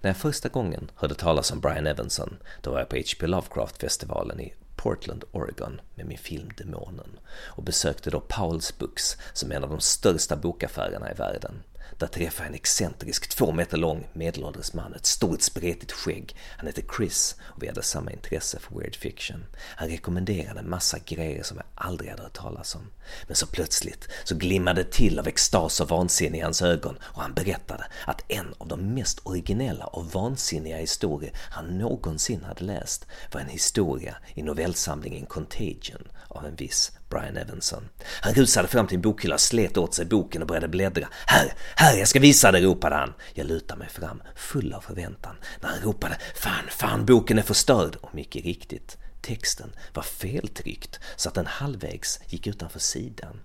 När 0.00 0.10
jag 0.10 0.16
första 0.16 0.48
gången 0.48 0.90
hörde 0.94 1.14
talas 1.14 1.50
om 1.50 1.60
Brian 1.60 1.86
Evanson, 1.86 2.36
då 2.62 2.70
var 2.70 2.78
jag 2.78 2.88
på 2.88 2.96
H.P. 2.96 3.26
Lovecraft-festivalen 3.26 4.40
i 4.40 4.54
Portland, 4.76 5.24
Oregon 5.32 5.80
med 5.94 6.06
min 6.06 6.18
film 6.18 6.50
Demonen 6.56 7.18
och 7.28 7.62
besökte 7.62 8.10
då 8.10 8.20
Powell's 8.28 8.78
Books 8.78 9.16
som 9.32 9.52
är 9.52 9.56
en 9.56 9.64
av 9.64 9.70
de 9.70 9.80
största 9.80 10.36
bokaffärerna 10.36 11.10
i 11.10 11.14
världen. 11.14 11.62
Där 11.96 12.06
träffade 12.06 12.44
jag 12.44 12.48
en 12.48 12.54
excentrisk, 12.54 13.28
två 13.28 13.52
meter 13.52 13.76
lång 13.76 14.06
medelålders 14.12 14.72
man, 14.72 14.94
ett 14.94 15.06
stort 15.06 15.42
spretigt 15.42 15.92
skägg. 15.92 16.36
Han 16.56 16.66
hette 16.66 16.82
Chris 16.96 17.36
och 17.40 17.62
vi 17.62 17.68
hade 17.68 17.82
samma 17.82 18.12
intresse 18.12 18.58
för 18.58 18.78
weird 18.78 18.96
fiction. 18.96 19.44
Han 19.76 19.88
rekommenderade 19.88 20.60
en 20.60 20.70
massa 20.70 20.98
grejer 20.98 21.42
som 21.42 21.56
jag 21.56 21.66
aldrig 21.74 22.10
hade 22.10 22.22
hört 22.22 22.32
talas 22.32 22.74
om. 22.74 22.90
Men 23.26 23.36
så 23.36 23.46
plötsligt 23.46 24.08
så 24.24 24.34
glimmade 24.34 24.82
det 24.82 24.92
till 24.92 25.18
av 25.18 25.28
extas 25.28 25.80
och 25.80 25.88
vansinne 25.88 26.38
i 26.38 26.40
hans 26.40 26.62
ögon 26.62 26.98
och 27.02 27.22
han 27.22 27.34
berättade 27.34 27.84
att 28.06 28.24
en 28.28 28.54
av 28.58 28.68
de 28.68 28.94
mest 28.94 29.20
originella 29.22 29.84
och 29.84 30.12
vansinniga 30.12 30.76
historier 30.76 31.32
han 31.50 31.78
någonsin 31.78 32.44
hade 32.44 32.64
läst 32.64 33.06
var 33.32 33.40
en 33.40 33.48
historia 33.48 34.16
i 34.34 34.42
novellsamlingen 34.42 35.26
Contagion 35.26 36.08
av 36.28 36.46
en 36.46 36.56
viss 36.56 36.92
Brian 37.08 37.36
Evanson. 37.36 37.88
Han 38.20 38.34
rusade 38.34 38.68
fram 38.68 38.86
till 38.86 38.96
en 38.96 39.02
bokhylla, 39.02 39.38
slet 39.38 39.76
åt 39.76 39.94
sig 39.94 40.06
boken 40.06 40.42
och 40.42 40.48
började 40.48 40.68
bläddra. 40.68 41.08
Här, 41.26 41.52
här, 41.76 41.96
jag 41.96 42.08
ska 42.08 42.20
visa 42.20 42.52
dig, 42.52 42.62
ropade 42.62 42.96
han. 42.96 43.14
Jag 43.34 43.46
lutade 43.46 43.78
mig 43.78 43.88
fram, 43.88 44.22
full 44.36 44.72
av 44.72 44.80
förväntan, 44.80 45.36
när 45.60 45.68
han 45.68 45.80
ropade 45.80 46.18
Fan, 46.34 46.64
fan, 46.68 47.06
boken 47.06 47.38
är 47.38 47.42
förstörd! 47.42 47.96
Och 47.96 48.14
mycket 48.14 48.44
riktigt, 48.44 48.96
texten 49.20 49.72
var 49.94 50.02
feltryckt 50.02 51.00
så 51.16 51.28
att 51.28 51.34
den 51.34 51.46
halvvägs 51.46 52.20
gick 52.26 52.46
utanför 52.46 52.78
sidan. 52.78 53.40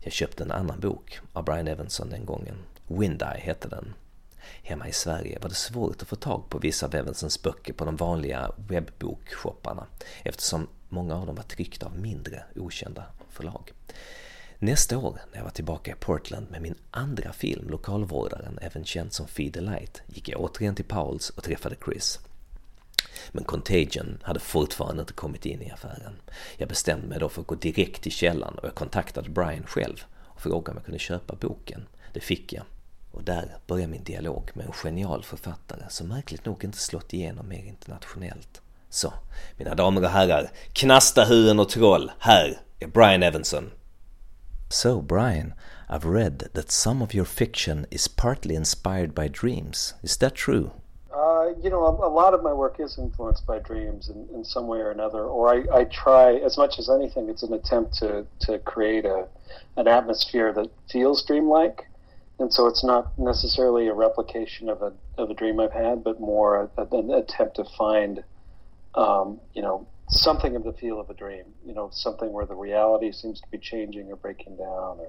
Jag 0.00 0.12
köpte 0.12 0.44
en 0.44 0.52
annan 0.52 0.80
bok 0.80 1.20
av 1.32 1.44
Brian 1.44 1.68
Evanson 1.68 2.10
den 2.10 2.26
gången. 2.26 2.56
Windeye 2.86 3.40
hette 3.40 3.68
den. 3.68 3.94
Hemma 4.62 4.88
i 4.88 4.92
Sverige 4.92 5.38
var 5.38 5.48
det 5.48 5.54
svårt 5.54 6.02
att 6.02 6.08
få 6.08 6.16
tag 6.16 6.48
på 6.48 6.58
vissa 6.58 6.86
av 6.86 6.94
Evansons 6.94 7.42
böcker 7.42 7.72
på 7.72 7.84
de 7.84 7.96
vanliga 7.96 8.50
webbokshopparna 8.68 9.86
eftersom 10.22 10.68
många 10.92 11.14
av 11.16 11.26
dem 11.26 11.34
var 11.34 11.42
tryckta 11.42 11.86
av 11.86 11.98
mindre 11.98 12.44
okända 12.56 13.04
förlag. 13.30 13.72
Nästa 14.58 14.98
år, 14.98 15.20
när 15.30 15.38
jag 15.38 15.44
var 15.44 15.50
tillbaka 15.50 15.90
i 15.90 15.94
Portland 15.94 16.50
med 16.50 16.62
min 16.62 16.74
andra 16.90 17.32
film, 17.32 17.70
Lokalvårdaren, 17.70 18.58
även 18.62 18.84
känd 18.84 19.12
som 19.12 19.28
Feed 19.28 19.54
the 19.54 19.60
Light, 19.60 20.02
gick 20.06 20.28
jag 20.28 20.40
återigen 20.40 20.74
till 20.74 20.84
Pauls 20.84 21.30
och 21.30 21.44
träffade 21.44 21.76
Chris. 21.84 22.20
Men 23.32 23.44
Contagion 23.44 24.18
hade 24.22 24.40
fortfarande 24.40 25.00
inte 25.00 25.12
kommit 25.12 25.46
in 25.46 25.62
i 25.62 25.70
affären. 25.70 26.16
Jag 26.56 26.68
bestämde 26.68 27.06
mig 27.06 27.18
då 27.18 27.28
för 27.28 27.40
att 27.40 27.46
gå 27.46 27.54
direkt 27.54 28.02
till 28.02 28.12
källan 28.12 28.58
och 28.58 28.64
jag 28.64 28.74
kontaktade 28.74 29.30
Brian 29.30 29.66
själv 29.66 30.04
och 30.18 30.40
frågade 30.40 30.70
om 30.70 30.76
jag 30.76 30.84
kunde 30.84 30.98
köpa 30.98 31.36
boken. 31.36 31.86
Det 32.12 32.20
fick 32.20 32.52
jag. 32.52 32.64
Och 33.10 33.24
där 33.24 33.56
började 33.66 33.92
min 33.92 34.04
dialog 34.04 34.50
med 34.54 34.66
en 34.66 34.72
genial 34.72 35.22
författare 35.24 35.84
som 35.88 36.08
märkligt 36.08 36.44
nog 36.44 36.64
inte 36.64 36.78
slått 36.78 37.12
igenom 37.12 37.48
mer 37.48 37.64
internationellt. 37.64 38.61
Så, 38.92 39.12
mina 39.56 39.74
damer 39.74 40.02
och 40.02 40.08
herrar, 40.08 40.50
knastahuen 40.72 41.60
och 41.60 41.68
troll, 41.68 42.10
här 42.18 42.60
är 42.80 42.86
Brian 42.86 43.22
Evenson. 43.22 43.70
So, 44.68 45.00
Brian, 45.00 45.54
I've 45.88 46.04
read 46.04 46.48
that 46.52 46.70
some 46.70 47.04
of 47.04 47.14
your 47.14 47.24
fiction 47.24 47.86
is 47.90 48.08
partly 48.08 48.54
inspired 48.54 49.14
by 49.14 49.28
dreams. 49.28 49.94
Is 50.02 50.18
that 50.18 50.34
true? 50.34 50.70
Uh, 51.10 51.54
you 51.62 51.70
know, 51.70 51.86
a, 51.86 52.06
a, 52.06 52.12
lot 52.12 52.34
of 52.34 52.42
my 52.42 52.52
work 52.52 52.80
is 52.80 52.98
influenced 52.98 53.46
by 53.46 53.58
dreams 53.60 54.10
in, 54.10 54.28
in 54.34 54.44
some 54.44 54.66
way 54.66 54.78
or 54.78 54.90
another, 54.90 55.24
or 55.24 55.48
I, 55.48 55.80
I, 55.80 55.84
try, 55.84 56.34
as 56.34 56.58
much 56.58 56.78
as 56.78 56.90
anything, 56.90 57.30
it's 57.30 57.42
an 57.42 57.54
attempt 57.54 57.94
to, 58.00 58.26
to 58.40 58.58
create 58.58 59.06
a, 59.06 59.26
an 59.76 59.88
atmosphere 59.88 60.52
that 60.52 60.70
feels 60.90 61.24
dreamlike. 61.24 61.86
And 62.38 62.52
so 62.52 62.66
it's 62.66 62.84
not 62.84 63.18
necessarily 63.18 63.88
a 63.88 63.94
replication 63.94 64.68
of 64.68 64.82
a, 64.82 64.92
of 65.16 65.30
a 65.30 65.34
dream 65.34 65.60
I've 65.60 65.72
had, 65.72 66.04
but 66.04 66.20
more 66.20 66.70
a, 66.76 66.86
an 66.94 67.10
attempt 67.10 67.56
to 67.56 67.64
find 67.64 68.22
um, 68.94 69.40
you 69.54 69.62
know, 69.62 69.86
something 70.08 70.56
of 70.56 70.64
the 70.64 70.72
feel 70.72 71.00
of 71.00 71.10
a 71.10 71.14
dream. 71.14 71.44
You 71.64 71.74
know, 71.74 71.90
something 71.92 72.32
where 72.32 72.46
the 72.46 72.54
reality 72.54 73.12
seems 73.12 73.40
to 73.40 73.48
be 73.50 73.58
changing 73.58 74.10
or 74.10 74.16
breaking 74.16 74.56
down, 74.56 74.98
or 74.98 75.08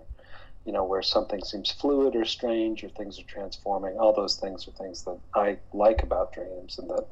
you 0.65 0.71
know, 0.71 0.83
where 0.83 1.01
something 1.01 1.43
seems 1.43 1.71
fluid 1.71 2.15
or 2.15 2.25
strange, 2.25 2.83
or 2.83 2.89
things 2.89 3.19
are 3.19 3.23
transforming. 3.23 3.97
All 3.97 4.13
those 4.13 4.37
things 4.37 4.67
are 4.67 4.71
things 4.71 5.03
that 5.03 5.17
I 5.35 5.57
like 5.73 6.03
about 6.03 6.33
dreams, 6.33 6.79
and 6.79 6.89
that 6.89 7.05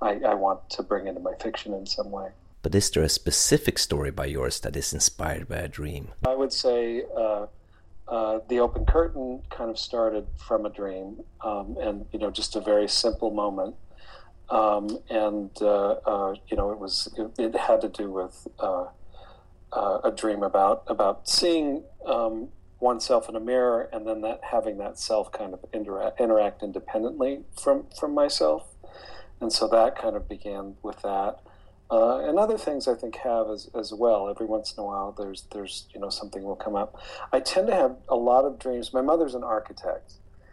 I, 0.00 0.20
I 0.30 0.34
want 0.34 0.68
to 0.70 0.82
bring 0.82 1.06
into 1.06 1.20
my 1.20 1.34
fiction 1.40 1.74
in 1.74 1.86
some 1.86 2.10
way. 2.10 2.30
But 2.62 2.74
is 2.74 2.90
there 2.90 3.04
a 3.04 3.08
specific 3.08 3.78
story 3.78 4.10
by 4.10 4.26
yours 4.26 4.60
that 4.60 4.74
is 4.76 4.92
inspired 4.92 5.48
by 5.48 5.56
a 5.56 5.68
dream? 5.68 6.08
I 6.26 6.34
would 6.34 6.52
say. 6.52 7.04
Uh, 7.16 7.46
uh, 8.08 8.40
the 8.48 8.58
open 8.58 8.86
curtain 8.86 9.42
kind 9.50 9.68
of 9.68 9.78
started 9.78 10.26
from 10.38 10.64
a 10.64 10.70
dream, 10.70 11.20
um, 11.44 11.76
and 11.78 12.06
you 12.10 12.18
know, 12.18 12.30
just 12.30 12.56
a 12.56 12.60
very 12.60 12.88
simple 12.88 13.30
moment 13.30 13.74
um, 14.50 14.98
and 15.10 15.50
uh, 15.60 15.92
uh, 16.06 16.34
you 16.48 16.56
know 16.56 16.70
it 16.70 16.78
was 16.78 17.12
it, 17.16 17.38
it, 17.38 17.56
had 17.56 17.80
to 17.82 17.88
do 17.88 18.10
with 18.10 18.46
uh, 18.58 18.86
uh, 19.72 19.98
a 20.04 20.10
dream 20.10 20.42
about 20.42 20.84
about 20.86 21.28
seeing 21.28 21.82
um, 22.06 22.48
oneself 22.80 23.28
in 23.28 23.36
a 23.36 23.40
mirror 23.40 23.88
and 23.92 24.06
then 24.06 24.20
that 24.22 24.40
having 24.50 24.78
that 24.78 24.98
self 24.98 25.30
kind 25.32 25.52
of 25.52 25.64
interact, 25.72 26.20
interact 26.20 26.62
independently 26.62 27.40
from 27.60 27.84
from 27.98 28.14
myself 28.14 28.74
and 29.40 29.52
so 29.52 29.68
that 29.68 29.96
kind 29.96 30.16
of 30.16 30.28
began 30.28 30.74
with 30.82 31.00
that 31.02 31.40
uh, 31.90 32.18
and 32.18 32.38
other 32.38 32.58
things 32.58 32.86
I 32.86 32.94
think 32.94 33.16
have 33.16 33.48
as, 33.48 33.70
as 33.74 33.92
well. 33.94 34.28
Every 34.28 34.46
once 34.46 34.74
in 34.76 34.82
a 34.82 34.86
while, 34.86 35.14
there's 35.16 35.46
there's 35.52 35.86
you 35.94 36.00
know 36.00 36.10
something 36.10 36.42
will 36.42 36.56
come 36.56 36.76
up. 36.76 37.00
I 37.32 37.40
tend 37.40 37.66
to 37.68 37.74
have 37.74 37.96
a 38.08 38.14
lot 38.14 38.44
of 38.44 38.58
dreams. 38.58 38.92
My 38.92 39.00
mother's 39.00 39.34
an 39.34 39.42
architect, 39.42 40.12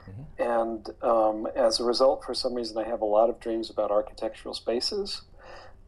Mm-hmm. 0.09 0.41
And 0.41 0.89
um, 1.01 1.47
as 1.55 1.79
a 1.79 1.83
result, 1.83 2.24
for 2.24 2.33
some 2.33 2.53
reason, 2.53 2.77
I 2.77 2.83
have 2.83 3.01
a 3.01 3.05
lot 3.05 3.29
of 3.29 3.39
dreams 3.39 3.69
about 3.69 3.91
architectural 3.91 4.53
spaces. 4.53 5.21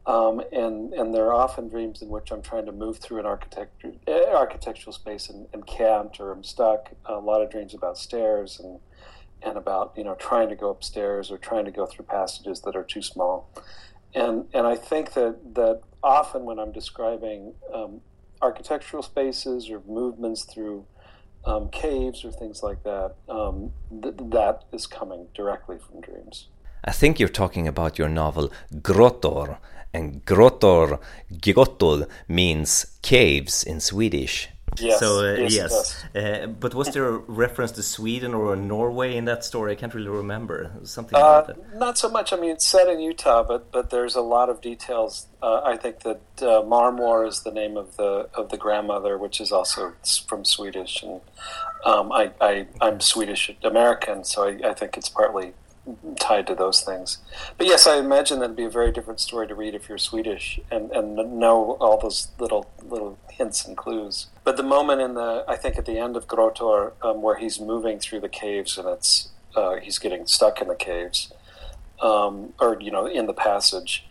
Um, 0.06 0.40
and 0.52 0.94
and 0.94 1.14
there 1.14 1.26
are 1.26 1.34
often 1.34 1.68
dreams 1.68 2.00
in 2.00 2.08
which 2.08 2.30
I'm 2.30 2.40
trying 2.40 2.64
to 2.64 2.72
move 2.72 2.96
through 2.98 3.20
an 3.20 3.26
architecture, 3.26 3.92
eh, 4.06 4.32
architectural 4.32 4.92
space 4.92 5.28
and, 5.28 5.46
and 5.52 5.66
can't, 5.66 6.18
or 6.18 6.32
I'm 6.32 6.42
stuck. 6.42 6.90
A 7.04 7.16
lot 7.16 7.42
of 7.42 7.50
dreams 7.50 7.74
about 7.74 7.98
stairs 7.98 8.58
and 8.58 8.80
and 9.42 9.58
about 9.58 9.92
you 9.96 10.04
know 10.04 10.14
trying 10.14 10.48
to 10.48 10.56
go 10.56 10.70
upstairs 10.70 11.30
or 11.30 11.36
trying 11.36 11.66
to 11.66 11.70
go 11.70 11.84
through 11.84 12.06
passages 12.06 12.62
that 12.62 12.74
are 12.74 12.84
too 12.84 13.02
small. 13.02 13.50
And 14.14 14.46
and 14.54 14.66
I 14.66 14.76
think 14.76 15.12
that 15.12 15.54
that 15.54 15.82
often 16.02 16.44
when 16.44 16.58
I'm 16.58 16.72
describing 16.72 17.52
um, 17.74 18.00
architectural 18.40 19.02
spaces 19.02 19.68
or 19.68 19.82
movements 19.86 20.44
through 20.44 20.86
um, 21.44 21.68
caves 21.70 22.24
or 22.24 22.32
things 22.32 22.62
like 22.62 22.82
that, 22.84 23.14
um, 23.28 23.72
th- 24.02 24.14
that 24.18 24.64
is 24.72 24.86
coming 24.86 25.28
directly 25.34 25.78
from 25.78 26.00
dreams. 26.00 26.48
I 26.84 26.92
think 26.92 27.18
you're 27.18 27.28
talking 27.28 27.66
about 27.66 27.98
your 27.98 28.08
novel 28.08 28.52
Grottor, 28.74 29.58
and 29.92 30.24
Grottor, 30.24 31.00
Grottor 31.32 32.08
means 32.28 32.98
caves 33.02 33.62
in 33.62 33.80
Swedish. 33.80 34.48
Yes, 34.78 35.00
so 35.00 35.20
uh, 35.20 35.34
yes, 35.34 35.54
yes, 35.54 36.06
uh, 36.14 36.46
but 36.46 36.74
was 36.74 36.88
there 36.88 37.08
a 37.08 37.18
reference 37.18 37.72
to 37.72 37.82
Sweden 37.82 38.34
or 38.34 38.54
Norway 38.56 39.16
in 39.16 39.24
that 39.24 39.44
story? 39.44 39.72
I 39.72 39.74
can't 39.74 39.94
really 39.94 40.08
remember 40.08 40.70
something 40.84 41.16
uh, 41.16 41.20
about 41.20 41.46
that. 41.48 41.76
Not 41.76 41.98
so 41.98 42.08
much. 42.08 42.32
I 42.32 42.36
mean, 42.36 42.50
it's 42.50 42.66
set 42.66 42.88
in 42.88 43.00
Utah, 43.00 43.42
but 43.42 43.72
but 43.72 43.90
there's 43.90 44.14
a 44.14 44.20
lot 44.20 44.48
of 44.48 44.60
details. 44.60 45.26
Uh, 45.42 45.62
I 45.64 45.76
think 45.76 46.00
that 46.00 46.20
uh, 46.40 46.62
Marmor 46.62 47.26
is 47.26 47.42
the 47.42 47.52
name 47.52 47.76
of 47.76 47.96
the 47.96 48.28
of 48.34 48.50
the 48.50 48.56
grandmother, 48.56 49.18
which 49.18 49.40
is 49.40 49.52
also 49.52 49.94
from 50.28 50.44
Swedish, 50.44 51.02
and 51.02 51.20
um, 51.84 52.12
I, 52.12 52.32
I 52.40 52.66
I'm 52.80 53.00
Swedish 53.00 53.50
American, 53.62 54.24
so 54.24 54.48
I, 54.48 54.70
I 54.70 54.74
think 54.74 54.96
it's 54.96 55.08
partly 55.08 55.54
tied 56.16 56.46
to 56.46 56.54
those 56.54 56.82
things. 56.82 57.18
But 57.56 57.66
yes, 57.66 57.86
I 57.86 57.96
imagine 57.96 58.40
that'd 58.40 58.56
be 58.56 58.64
a 58.64 58.70
very 58.70 58.92
different 58.92 59.20
story 59.20 59.46
to 59.46 59.54
read 59.54 59.74
if 59.74 59.88
you're 59.88 59.98
Swedish 59.98 60.60
and, 60.70 60.90
and 60.90 61.16
know 61.16 61.76
all 61.80 61.98
those 61.98 62.28
little 62.38 62.70
little 62.82 63.18
hints 63.38 63.64
and 63.64 63.76
clues. 63.76 64.26
But 64.44 64.56
the 64.56 64.62
moment 64.62 65.00
in 65.00 65.14
the, 65.14 65.44
I 65.48 65.56
think 65.56 65.78
at 65.78 65.86
the 65.86 65.98
end 65.98 66.16
of 66.16 66.26
Grottor, 66.26 66.92
um, 67.02 67.22
where 67.22 67.36
he's 67.36 67.60
moving 67.60 67.98
through 67.98 68.20
the 68.20 68.28
caves 68.28 68.76
and 68.76 68.88
it's 68.88 69.30
uh, 69.56 69.76
he's 69.76 69.98
getting 69.98 70.26
stuck 70.26 70.60
in 70.60 70.68
the 70.68 70.74
caves, 70.74 71.32
um, 72.02 72.52
or 72.60 72.78
you 72.80 72.90
know, 72.90 73.06
in 73.06 73.26
the 73.26 73.32
passage. 73.32 74.04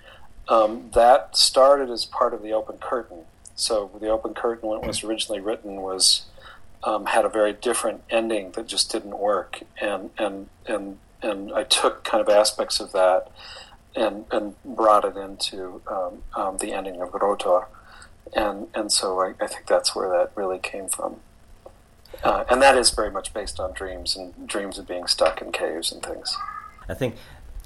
Um, 0.49 0.89
that 0.93 1.35
started 1.35 1.89
as 1.89 2.05
part 2.05 2.33
of 2.33 2.41
the 2.41 2.53
Open 2.53 2.77
Curtain. 2.77 3.19
So 3.55 3.91
the 3.99 4.09
Open 4.09 4.33
Curtain, 4.33 4.69
when 4.69 4.81
it 4.81 4.87
was 4.87 5.03
originally 5.03 5.41
written, 5.41 5.81
was 5.81 6.23
um, 6.83 7.05
had 7.05 7.25
a 7.25 7.29
very 7.29 7.53
different 7.53 8.03
ending 8.09 8.51
that 8.51 8.67
just 8.67 8.91
didn't 8.91 9.17
work, 9.17 9.61
and 9.79 10.09
and 10.17 10.49
and 10.65 10.97
and 11.21 11.51
I 11.53 11.63
took 11.63 12.03
kind 12.03 12.21
of 12.21 12.29
aspects 12.29 12.79
of 12.79 12.91
that 12.93 13.29
and 13.95 14.25
and 14.31 14.55
brought 14.63 15.05
it 15.05 15.17
into 15.17 15.81
um, 15.87 16.23
um, 16.35 16.57
the 16.57 16.71
ending 16.73 17.01
of 17.01 17.11
Grottor, 17.11 17.65
and 18.35 18.67
and 18.73 18.91
so 18.91 19.19
I, 19.19 19.33
I, 19.39 19.47
think 19.47 19.67
that's 19.67 19.95
where 19.95 20.09
that 20.09 20.31
really 20.35 20.59
came 20.59 20.87
from, 20.87 21.17
uh, 22.23 22.45
and 22.49 22.61
that 22.61 22.77
is 22.77 22.89
very 22.91 23.11
much 23.11 23.33
based 23.33 23.59
on 23.59 23.73
dreams 23.73 24.15
and 24.15 24.47
dreams 24.47 24.77
of 24.77 24.87
being 24.87 25.07
stuck 25.07 25.41
in 25.41 25.51
caves 25.51 25.91
and 25.91 26.03
things. 26.03 26.35
I 26.89 26.93
think 26.93 27.15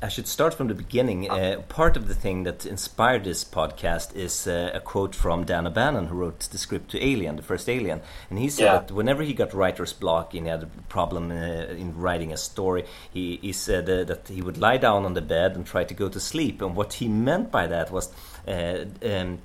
I 0.03 0.07
should 0.07 0.27
start 0.27 0.55
from 0.55 0.67
the 0.67 0.73
beginning. 0.73 1.29
Uh, 1.29 1.61
part 1.69 1.95
of 1.95 2.07
the 2.07 2.15
thing 2.15 2.41
that 2.43 2.65
inspired 2.65 3.23
this 3.23 3.43
podcast 3.43 4.15
is 4.15 4.47
uh, 4.47 4.71
a 4.73 4.79
quote 4.79 5.13
from 5.13 5.45
Dan 5.45 5.67
O'Bannon, 5.67 6.07
who 6.07 6.15
wrote 6.15 6.39
the 6.39 6.57
script 6.57 6.89
to 6.91 7.05
Alien, 7.05 7.35
the 7.35 7.43
first 7.43 7.69
Alien. 7.69 8.01
And 8.31 8.39
he 8.39 8.49
said 8.49 8.63
yeah. 8.63 8.79
that 8.79 8.91
whenever 8.91 9.21
he 9.21 9.35
got 9.35 9.53
writer's 9.53 9.93
block 9.93 10.33
and 10.33 10.47
he 10.47 10.49
had 10.49 10.63
a 10.63 10.67
problem 10.89 11.29
uh, 11.29 11.35
in 11.35 11.95
writing 11.95 12.33
a 12.33 12.37
story, 12.37 12.85
he, 13.13 13.37
he 13.43 13.53
said 13.53 13.87
uh, 13.87 14.03
that 14.05 14.27
he 14.27 14.41
would 14.41 14.57
lie 14.57 14.77
down 14.77 15.05
on 15.05 15.13
the 15.13 15.21
bed 15.21 15.55
and 15.55 15.67
try 15.67 15.83
to 15.83 15.93
go 15.93 16.09
to 16.09 16.19
sleep. 16.19 16.63
And 16.63 16.75
what 16.75 16.93
he 16.93 17.07
meant 17.07 17.51
by 17.51 17.67
that 17.67 17.91
was 17.91 18.11
uh, 18.47 18.85
um, 19.05 19.39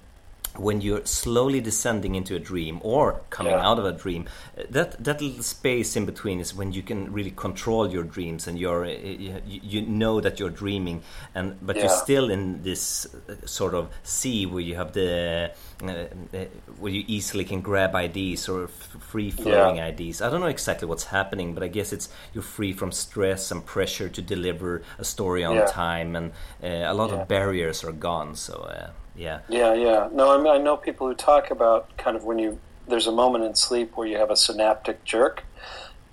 when 0.59 0.81
you're 0.81 1.05
slowly 1.05 1.61
descending 1.61 2.15
into 2.15 2.35
a 2.35 2.39
dream 2.39 2.81
or 2.83 3.21
coming 3.31 3.53
yeah. 3.53 3.67
out 3.67 3.79
of 3.79 3.85
a 3.85 3.93
dream 3.93 4.27
that 4.71 5.03
that 5.03 5.21
little 5.21 5.43
space 5.43 5.97
in 5.97 6.07
between 6.07 6.41
is 6.41 6.55
when 6.55 6.73
you 6.73 6.83
can 6.83 7.13
really 7.13 7.31
control 7.31 7.91
your 7.91 8.03
dreams 8.03 8.47
and 8.47 8.59
you're 8.59 8.87
you, 8.87 9.41
you 9.47 9.83
know 9.83 10.21
that 10.21 10.39
you're 10.39 10.51
dreaming 10.51 11.03
and 11.35 11.57
but 11.63 11.77
yeah. 11.77 11.83
you're 11.83 11.91
still 11.91 12.31
in 12.31 12.63
this 12.63 13.07
uh, 13.29 13.35
sort 13.47 13.75
of 13.75 13.91
sea 14.03 14.47
where 14.47 14.63
you 14.63 14.75
have 14.75 14.93
the 14.93 15.51
uh, 15.83 15.87
uh, 15.87 16.45
where 16.79 16.93
you 16.93 17.05
easily 17.07 17.45
can 17.45 17.61
grab 17.61 17.95
ideas 17.95 18.49
or 18.49 18.69
free 18.69 19.31
flowing 19.31 19.77
yeah. 19.77 19.85
ideas 19.85 20.23
i 20.23 20.31
don't 20.31 20.41
know 20.41 20.47
exactly 20.47 20.89
what's 20.89 21.05
happening 21.05 21.55
but 21.55 21.63
i 21.63 21.69
guess 21.69 21.93
it's 21.93 22.09
you're 22.33 22.43
free 22.43 22.73
from 22.73 22.93
stress 22.93 23.51
and 23.51 23.65
pressure 23.65 24.09
to 24.09 24.23
deliver 24.23 24.83
a 24.99 25.05
story 25.05 25.45
on 25.45 25.67
time 25.69 26.17
and 26.17 26.33
uh, 26.63 26.91
a 26.91 26.95
lot 26.95 27.11
of 27.11 27.29
barriers 27.29 27.85
are 27.85 27.93
gone 27.93 28.35
so 28.35 28.55
uh, 28.55 28.91
yeah. 29.17 29.41
Yeah, 29.49 29.75
yeah. 29.75 30.09
No, 30.13 30.33
I, 30.33 30.39
mean, 30.39 30.49
I 30.49 30.59
know 30.59 30.77
people 30.77 31.07
who 31.09 31.15
talk 31.15 31.51
about 31.51 31.97
kind 31.97 32.17
of 32.17 32.25
when 32.25 32.39
you 32.39 32.59
there's 32.89 33.07
a 33.07 33.13
moment 33.13 33.45
in 33.45 33.55
sleep 33.55 33.97
where 33.97 34.07
you 34.07 34.17
have 34.17 34.31
a 34.31 34.37
synaptic 34.37 35.05
jerk, 35.05 35.43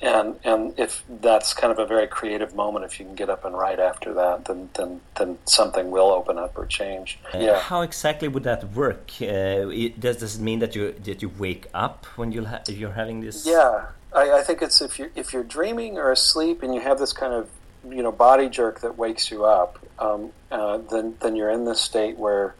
and 0.02 0.40
and 0.44 0.74
if 0.78 1.04
that's 1.08 1.54
kind 1.54 1.72
of 1.72 1.80
a 1.80 1.86
very 1.86 2.08
creative 2.08 2.56
moment, 2.56 2.86
if 2.86 3.00
you 3.00 3.06
can 3.06 3.16
get 3.16 3.30
up 3.30 3.46
and 3.46 3.58
write 3.58 3.80
after 3.80 4.14
that, 4.16 4.46
then 4.46 4.70
then 4.74 5.02
then 5.18 5.38
something 5.46 5.92
will 5.92 6.12
open 6.12 6.38
up 6.38 6.58
or 6.58 6.66
change. 6.66 7.20
Uh, 7.34 7.38
yeah. 7.38 7.60
How 7.60 7.82
exactly 7.82 8.28
would 8.28 8.44
that 8.44 8.74
work? 8.74 9.12
Uh, 9.22 9.70
it, 9.70 10.00
does 10.00 10.18
does 10.18 10.36
it 10.38 10.42
mean 10.42 10.60
that 10.60 10.76
you 10.76 10.94
that 11.04 11.22
you 11.22 11.30
wake 11.38 11.68
up 11.74 12.06
when 12.18 12.32
you 12.32 12.46
ha- 12.46 12.64
you're 12.68 12.94
having 12.94 13.22
this? 13.22 13.46
Yeah, 13.46 13.86
I, 14.14 14.40
I 14.40 14.42
think 14.42 14.62
it's 14.62 14.82
if 14.82 15.00
you 15.00 15.12
if 15.16 15.32
you're 15.34 15.44
dreaming 15.44 15.98
or 15.98 16.12
asleep 16.12 16.64
and 16.64 16.74
you 16.74 16.82
have 16.82 17.00
this 17.00 17.14
kind 17.14 17.34
of 17.34 17.50
you 17.90 18.02
know 18.02 18.12
body 18.12 18.50
jerk 18.50 18.82
that 18.82 18.98
wakes 18.98 19.32
you 19.32 19.46
up, 19.46 19.80
um, 20.00 20.32
uh, 20.52 20.80
then 20.92 21.16
then 21.22 21.36
you're 21.36 21.52
in 21.52 21.66
this 21.66 21.80
state 21.80 22.18
where 22.18 22.56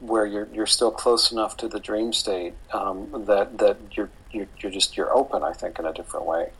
where 0.00 0.26
you're 0.26 0.48
you're 0.52 0.66
still 0.66 0.90
close 0.90 1.30
enough 1.30 1.56
to 1.58 1.68
the 1.68 1.80
dream 1.80 2.12
state 2.12 2.54
um, 2.72 3.24
that 3.26 3.58
that 3.58 3.76
you're, 3.92 4.10
you're 4.32 4.48
you're 4.58 4.72
just 4.72 4.96
you're 4.96 5.12
open. 5.16 5.42
I 5.42 5.52
think 5.52 5.78
in 5.78 5.86
a 5.86 5.92
different 5.92 6.26
way. 6.26 6.50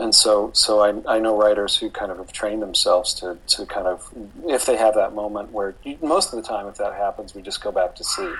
And 0.00 0.14
so, 0.14 0.52
so 0.54 0.78
I, 0.78 1.16
I 1.16 1.18
know 1.18 1.36
writers 1.36 1.76
who 1.76 1.90
kind 1.90 2.12
of 2.12 2.18
have 2.18 2.32
trained 2.32 2.62
themselves 2.62 3.12
to, 3.14 3.36
to 3.48 3.66
kind 3.66 3.88
of, 3.88 4.08
if 4.46 4.64
they 4.64 4.76
have 4.76 4.94
that 4.94 5.12
moment 5.12 5.50
where, 5.50 5.74
most 6.00 6.32
of 6.32 6.40
the 6.40 6.48
time, 6.48 6.68
if 6.68 6.76
that 6.76 6.94
happens, 6.94 7.34
we 7.34 7.42
just 7.42 7.60
go 7.60 7.72
back 7.72 7.96
to 7.96 8.04
sleep. 8.04 8.36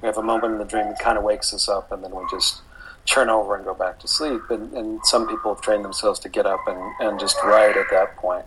We 0.00 0.06
have 0.06 0.16
a 0.16 0.22
moment 0.22 0.54
in 0.54 0.58
the 0.58 0.64
dream 0.64 0.86
that 0.86 0.98
kind 0.98 1.18
of 1.18 1.24
wakes 1.24 1.52
us 1.52 1.68
up, 1.68 1.92
and 1.92 2.02
then 2.02 2.10
we 2.10 2.22
just 2.30 2.62
turn 3.04 3.28
over 3.28 3.54
and 3.54 3.66
go 3.66 3.74
back 3.74 3.98
to 3.98 4.08
sleep. 4.08 4.40
And, 4.48 4.72
and 4.72 5.04
some 5.04 5.28
people 5.28 5.54
have 5.54 5.62
trained 5.62 5.84
themselves 5.84 6.18
to 6.20 6.30
get 6.30 6.46
up 6.46 6.66
and, 6.66 6.80
and 7.00 7.20
just 7.20 7.36
write 7.44 7.76
at 7.76 7.90
that 7.90 8.16
point. 8.16 8.46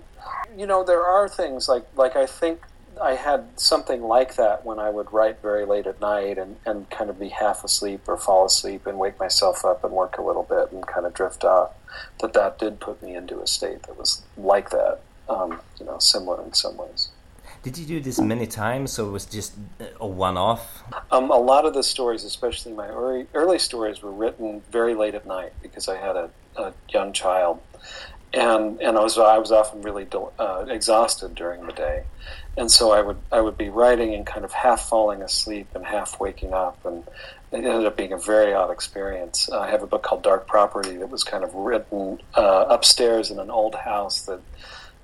You 0.57 0.65
know, 0.65 0.83
there 0.83 1.05
are 1.05 1.29
things 1.29 1.69
like, 1.69 1.85
like 1.95 2.15
I 2.15 2.25
think 2.25 2.61
I 3.01 3.15
had 3.15 3.59
something 3.59 4.01
like 4.01 4.35
that 4.35 4.65
when 4.65 4.79
I 4.79 4.89
would 4.89 5.11
write 5.11 5.41
very 5.41 5.65
late 5.65 5.87
at 5.87 5.99
night 6.01 6.37
and, 6.37 6.57
and 6.65 6.89
kind 6.89 7.09
of 7.09 7.19
be 7.19 7.29
half 7.29 7.63
asleep 7.63 8.01
or 8.07 8.17
fall 8.17 8.45
asleep 8.45 8.85
and 8.87 8.97
wake 8.97 9.19
myself 9.19 9.65
up 9.65 9.83
and 9.83 9.93
work 9.93 10.17
a 10.17 10.21
little 10.21 10.43
bit 10.43 10.71
and 10.71 10.85
kind 10.85 11.05
of 11.05 11.13
drift 11.13 11.43
off. 11.43 11.71
That 12.21 12.33
that 12.33 12.59
did 12.59 12.79
put 12.79 13.01
me 13.01 13.15
into 13.15 13.39
a 13.41 13.47
state 13.47 13.83
that 13.83 13.97
was 13.97 14.21
like 14.37 14.69
that, 14.71 14.99
um, 15.29 15.59
you 15.79 15.85
know, 15.85 15.97
similar 15.99 16.43
in 16.43 16.53
some 16.53 16.77
ways. 16.77 17.09
Did 17.63 17.77
you 17.77 17.85
do 17.85 17.99
this 17.99 18.19
many 18.19 18.47
times, 18.47 18.97
or 18.99 19.11
was 19.11 19.25
just 19.25 19.53
a 19.99 20.07
one-off? 20.07 20.83
Um, 21.11 21.29
a 21.31 21.37
lot 21.37 21.65
of 21.65 21.73
the 21.73 21.83
stories, 21.83 22.23
especially 22.23 22.71
my 22.71 22.87
early, 22.87 23.27
early 23.33 23.59
stories, 23.59 24.01
were 24.01 24.11
written 24.11 24.61
very 24.71 24.93
late 24.93 25.15
at 25.15 25.25
night 25.25 25.53
because 25.61 25.89
I 25.89 25.97
had 25.97 26.15
a, 26.15 26.29
a 26.55 26.71
young 26.89 27.11
child, 27.13 27.59
and 28.33 28.79
and 28.79 28.97
I 28.97 29.01
was 29.01 29.17
I 29.17 29.37
was 29.37 29.51
often 29.51 29.81
really 29.81 30.07
uh, 30.39 30.65
exhausted 30.69 31.35
during 31.35 31.65
the 31.65 31.73
day, 31.73 32.03
and 32.57 32.71
so 32.71 32.91
I 32.91 33.01
would 33.01 33.17
I 33.31 33.39
would 33.39 33.57
be 33.57 33.69
writing 33.69 34.13
and 34.13 34.25
kind 34.25 34.43
of 34.43 34.51
half 34.51 34.89
falling 34.89 35.21
asleep 35.21 35.67
and 35.75 35.85
half 35.85 36.19
waking 36.19 36.53
up, 36.53 36.83
and 36.85 37.03
it 37.51 37.57
ended 37.57 37.85
up 37.85 37.95
being 37.95 38.13
a 38.13 38.17
very 38.17 38.53
odd 38.53 38.71
experience. 38.71 39.47
Uh, 39.49 39.59
I 39.59 39.69
have 39.69 39.83
a 39.83 39.87
book 39.87 40.03
called 40.03 40.23
Dark 40.23 40.47
Property 40.47 40.97
that 40.97 41.09
was 41.09 41.23
kind 41.23 41.43
of 41.43 41.53
written 41.53 42.19
uh, 42.33 42.65
upstairs 42.67 43.29
in 43.29 43.39
an 43.39 43.51
old 43.51 43.75
house 43.75 44.21
that 44.21 44.41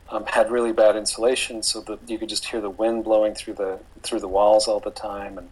um, 0.10 0.26
had 0.26 0.52
really 0.52 0.74
bad 0.74 0.96
insulation, 0.96 1.62
so 1.64 1.82
that 1.82 2.00
you 2.08 2.18
could 2.18 2.30
just 2.30 2.46
hear 2.46 2.60
the 2.60 2.72
wind 2.72 3.04
blowing 3.04 3.36
through 3.36 3.54
the 3.54 3.80
through 4.02 4.20
the 4.20 4.28
walls 4.28 4.68
all 4.68 4.80
the 4.80 4.92
time, 4.92 5.38
and 5.38 5.50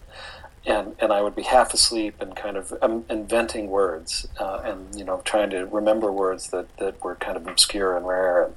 and 0.65 0.95
and 0.99 1.13
I 1.13 1.21
would 1.21 1.35
be 1.35 1.43
half 1.43 1.73
asleep 1.73 2.15
and 2.19 2.35
kind 2.35 2.57
of 2.57 2.73
um, 2.81 3.05
inventing 3.09 3.69
words 3.69 4.27
uh, 4.39 4.61
and 4.63 4.95
you 4.95 5.03
know 5.03 5.21
trying 5.23 5.51
to 5.51 5.65
remember 5.67 6.11
words 6.11 6.49
that, 6.49 6.75
that 6.77 7.03
were 7.03 7.15
kind 7.15 7.37
of 7.37 7.47
obscure 7.47 7.95
and 7.95 8.07
rare. 8.07 8.45
and 8.45 8.55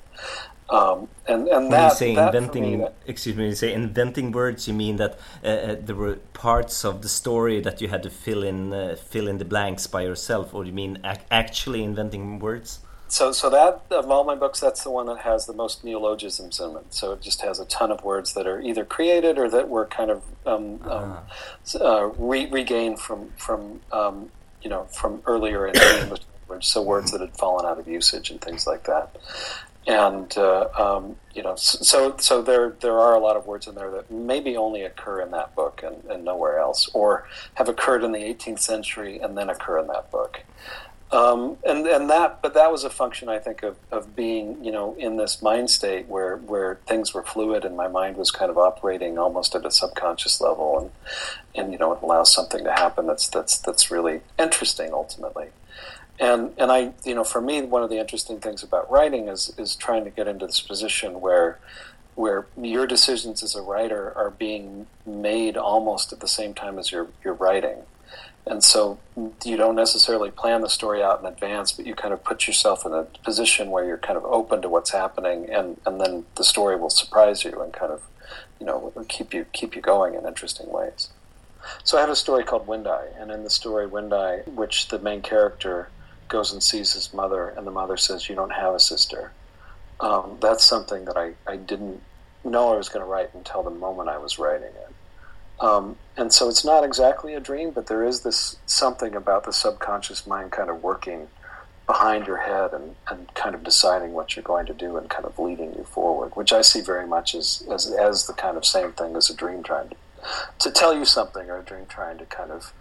um, 0.70 1.08
and 1.26 1.48
and 1.48 1.64
when 1.64 1.70
that, 1.70 1.92
you 1.92 1.96
say 1.96 2.14
that 2.14 2.34
inventing 2.34 2.80
me, 2.80 2.86
excuse 3.06 3.36
me 3.36 3.48
you 3.48 3.54
say 3.54 3.72
inventing 3.72 4.32
words 4.32 4.66
you 4.66 4.74
mean 4.74 4.96
that 4.96 5.18
uh, 5.42 5.48
uh, 5.48 5.76
there 5.78 5.96
were 5.96 6.16
parts 6.32 6.84
of 6.84 7.02
the 7.02 7.08
story 7.08 7.60
that 7.60 7.80
you 7.80 7.88
had 7.88 8.02
to 8.02 8.10
fill 8.10 8.42
in 8.42 8.72
uh, 8.72 8.96
fill 8.96 9.28
in 9.28 9.38
the 9.38 9.44
blanks 9.44 9.86
by 9.86 10.02
yourself 10.02 10.54
or 10.54 10.64
you 10.64 10.72
mean 10.72 10.98
ac 11.04 11.20
actually 11.30 11.82
inventing 11.82 12.38
words 12.38 12.80
so 13.14 13.30
so 13.30 13.48
that 13.50 13.82
of 13.90 14.10
all 14.10 14.24
my 14.24 14.34
books, 14.34 14.58
that's 14.58 14.82
the 14.82 14.90
one 14.90 15.06
that 15.06 15.18
has 15.18 15.46
the 15.46 15.52
most 15.52 15.84
neologisms 15.84 16.58
in 16.58 16.76
it. 16.76 16.92
So 16.92 17.12
it 17.12 17.20
just 17.20 17.42
has 17.42 17.60
a 17.60 17.64
ton 17.66 17.92
of 17.92 18.02
words 18.02 18.34
that 18.34 18.46
are 18.46 18.60
either 18.60 18.84
created 18.84 19.38
or 19.38 19.48
that 19.50 19.68
were 19.68 19.86
kind 19.86 20.10
of 20.10 20.24
um, 20.44 20.80
um, 20.82 21.18
ah. 21.18 21.22
uh, 21.80 22.06
re- 22.18 22.50
regained 22.50 22.98
from 22.98 23.30
from 23.36 23.80
um, 23.92 24.30
you 24.62 24.70
know 24.70 24.84
from 24.86 25.22
earlier 25.26 25.66
in 25.66 25.74
the 25.74 26.00
English 26.02 26.22
language. 26.48 26.66
So 26.66 26.82
words 26.82 27.12
that 27.12 27.20
had 27.20 27.36
fallen 27.36 27.64
out 27.66 27.78
of 27.78 27.86
usage 27.86 28.30
and 28.30 28.40
things 28.40 28.66
like 28.66 28.84
that. 28.84 29.16
And 29.86 30.36
uh, 30.38 30.68
um, 30.78 31.16
you 31.34 31.42
know, 31.42 31.56
so 31.56 32.16
so 32.18 32.40
there 32.40 32.70
there 32.80 32.98
are 32.98 33.14
a 33.14 33.18
lot 33.18 33.36
of 33.36 33.46
words 33.46 33.66
in 33.66 33.74
there 33.74 33.90
that 33.90 34.10
maybe 34.10 34.56
only 34.56 34.82
occur 34.82 35.20
in 35.20 35.30
that 35.32 35.54
book 35.54 35.82
and, 35.84 36.02
and 36.10 36.24
nowhere 36.24 36.58
else, 36.58 36.88
or 36.94 37.28
have 37.54 37.68
occurred 37.68 38.02
in 38.02 38.12
the 38.12 38.20
18th 38.20 38.60
century 38.60 39.18
and 39.18 39.36
then 39.36 39.50
occur 39.50 39.78
in 39.78 39.86
that 39.88 40.10
book. 40.10 40.40
Um, 41.14 41.58
and 41.64 41.86
and 41.86 42.10
that, 42.10 42.42
but 42.42 42.54
that 42.54 42.72
was 42.72 42.82
a 42.82 42.90
function, 42.90 43.28
I 43.28 43.38
think, 43.38 43.62
of, 43.62 43.76
of 43.92 44.16
being, 44.16 44.64
you 44.64 44.72
know, 44.72 44.96
in 44.98 45.16
this 45.16 45.42
mind 45.42 45.70
state 45.70 46.08
where 46.08 46.38
where 46.38 46.80
things 46.88 47.14
were 47.14 47.22
fluid 47.22 47.64
and 47.64 47.76
my 47.76 47.86
mind 47.86 48.16
was 48.16 48.32
kind 48.32 48.50
of 48.50 48.58
operating 48.58 49.16
almost 49.16 49.54
at 49.54 49.64
a 49.64 49.70
subconscious 49.70 50.40
level, 50.40 50.78
and 50.80 50.90
and 51.54 51.72
you 51.72 51.78
know, 51.78 51.92
it 51.92 52.02
allows 52.02 52.34
something 52.34 52.64
to 52.64 52.72
happen 52.72 53.06
that's 53.06 53.28
that's 53.28 53.58
that's 53.58 53.92
really 53.92 54.22
interesting 54.40 54.92
ultimately. 54.92 55.48
And 56.20 56.52
and 56.58 56.70
I, 56.70 56.92
you 57.04 57.14
know, 57.14 57.24
for 57.24 57.40
me, 57.40 57.62
one 57.62 57.82
of 57.82 57.90
the 57.90 57.98
interesting 57.98 58.38
things 58.38 58.62
about 58.62 58.90
writing 58.90 59.28
is 59.28 59.52
is 59.58 59.74
trying 59.74 60.04
to 60.04 60.10
get 60.10 60.28
into 60.28 60.46
this 60.46 60.60
position 60.60 61.20
where 61.20 61.58
where 62.14 62.46
your 62.56 62.86
decisions 62.86 63.42
as 63.42 63.56
a 63.56 63.62
writer 63.62 64.12
are 64.16 64.30
being 64.30 64.86
made 65.04 65.56
almost 65.56 66.12
at 66.12 66.20
the 66.20 66.28
same 66.28 66.54
time 66.54 66.78
as 66.78 66.92
you're 66.92 67.08
you're 67.24 67.34
writing 67.34 67.78
and 68.46 68.62
so 68.62 68.98
you 69.44 69.56
don't 69.56 69.74
necessarily 69.74 70.30
plan 70.30 70.60
the 70.60 70.68
story 70.68 71.02
out 71.02 71.20
in 71.20 71.26
advance, 71.26 71.72
but 71.72 71.86
you 71.86 71.94
kind 71.94 72.12
of 72.12 72.22
put 72.22 72.46
yourself 72.46 72.84
in 72.84 72.92
a 72.92 73.04
position 73.24 73.70
where 73.70 73.84
you're 73.84 73.96
kind 73.96 74.18
of 74.18 74.24
open 74.24 74.60
to 74.62 74.68
what's 74.68 74.90
happening, 74.90 75.48
and, 75.48 75.80
and 75.86 76.00
then 76.00 76.26
the 76.36 76.44
story 76.44 76.76
will 76.76 76.90
surprise 76.90 77.42
you 77.42 77.62
and 77.62 77.72
kind 77.72 77.90
of, 77.90 78.02
you 78.60 78.66
know, 78.66 78.92
keep 79.08 79.32
you 79.32 79.46
keep 79.52 79.74
you 79.74 79.80
going 79.80 80.14
in 80.14 80.26
interesting 80.26 80.70
ways. 80.70 81.08
So 81.84 81.96
I 81.96 82.00
have 82.00 82.10
a 82.10 82.16
story 82.16 82.44
called 82.44 82.66
Wind 82.66 82.86
Eye, 82.86 83.08
and 83.18 83.30
in 83.30 83.44
the 83.44 83.50
story 83.50 83.86
Wind 83.86 84.12
Eye, 84.12 84.40
which 84.40 84.88
the 84.88 84.98
main 84.98 85.22
character 85.22 85.88
goes 86.28 86.52
and 86.52 86.62
sees 86.62 86.92
his 86.92 87.12
mother, 87.12 87.48
and 87.48 87.66
the 87.66 87.70
mother 87.70 87.96
says, 87.96 88.28
"You 88.28 88.34
don't 88.34 88.52
have 88.52 88.74
a 88.74 88.80
sister." 88.80 89.32
Um, 90.00 90.38
that's 90.40 90.64
something 90.64 91.04
that 91.04 91.16
I, 91.16 91.34
I 91.46 91.56
didn't 91.56 92.02
know 92.44 92.72
I 92.72 92.76
was 92.76 92.88
going 92.88 93.04
to 93.04 93.10
write 93.10 93.32
until 93.34 93.62
the 93.62 93.70
moment 93.70 94.08
I 94.08 94.18
was 94.18 94.38
writing 94.38 94.68
it. 94.68 94.94
Um, 95.60 95.96
and 96.16 96.32
so 96.32 96.48
it's 96.48 96.64
not 96.64 96.84
exactly 96.84 97.34
a 97.34 97.40
dream, 97.40 97.70
but 97.70 97.86
there 97.86 98.04
is 98.04 98.22
this 98.22 98.56
something 98.66 99.14
about 99.14 99.44
the 99.44 99.52
subconscious 99.52 100.26
mind 100.26 100.50
kind 100.50 100.68
of 100.68 100.82
working 100.82 101.28
behind 101.86 102.26
your 102.26 102.38
head 102.38 102.72
and, 102.72 102.96
and 103.08 103.32
kind 103.34 103.54
of 103.54 103.62
deciding 103.62 104.12
what 104.12 104.34
you're 104.34 104.42
going 104.42 104.66
to 104.66 104.74
do 104.74 104.96
and 104.96 105.10
kind 105.10 105.24
of 105.24 105.38
leading 105.38 105.74
you 105.74 105.84
forward, 105.84 106.34
which 106.34 106.52
I 106.52 106.62
see 106.62 106.80
very 106.80 107.06
much 107.06 107.34
as, 107.34 107.62
as, 107.70 107.90
as 107.92 108.26
the 108.26 108.32
kind 108.32 108.56
of 108.56 108.64
same 108.64 108.92
thing 108.92 109.16
as 109.16 109.28
a 109.30 109.36
dream 109.36 109.62
trying 109.62 109.90
to, 109.90 109.96
to 110.60 110.70
tell 110.70 110.94
you 110.94 111.04
something 111.04 111.50
or 111.50 111.58
a 111.58 111.62
dream 111.62 111.86
trying 111.86 112.18
to 112.18 112.26
kind 112.26 112.50
of, 112.50 112.72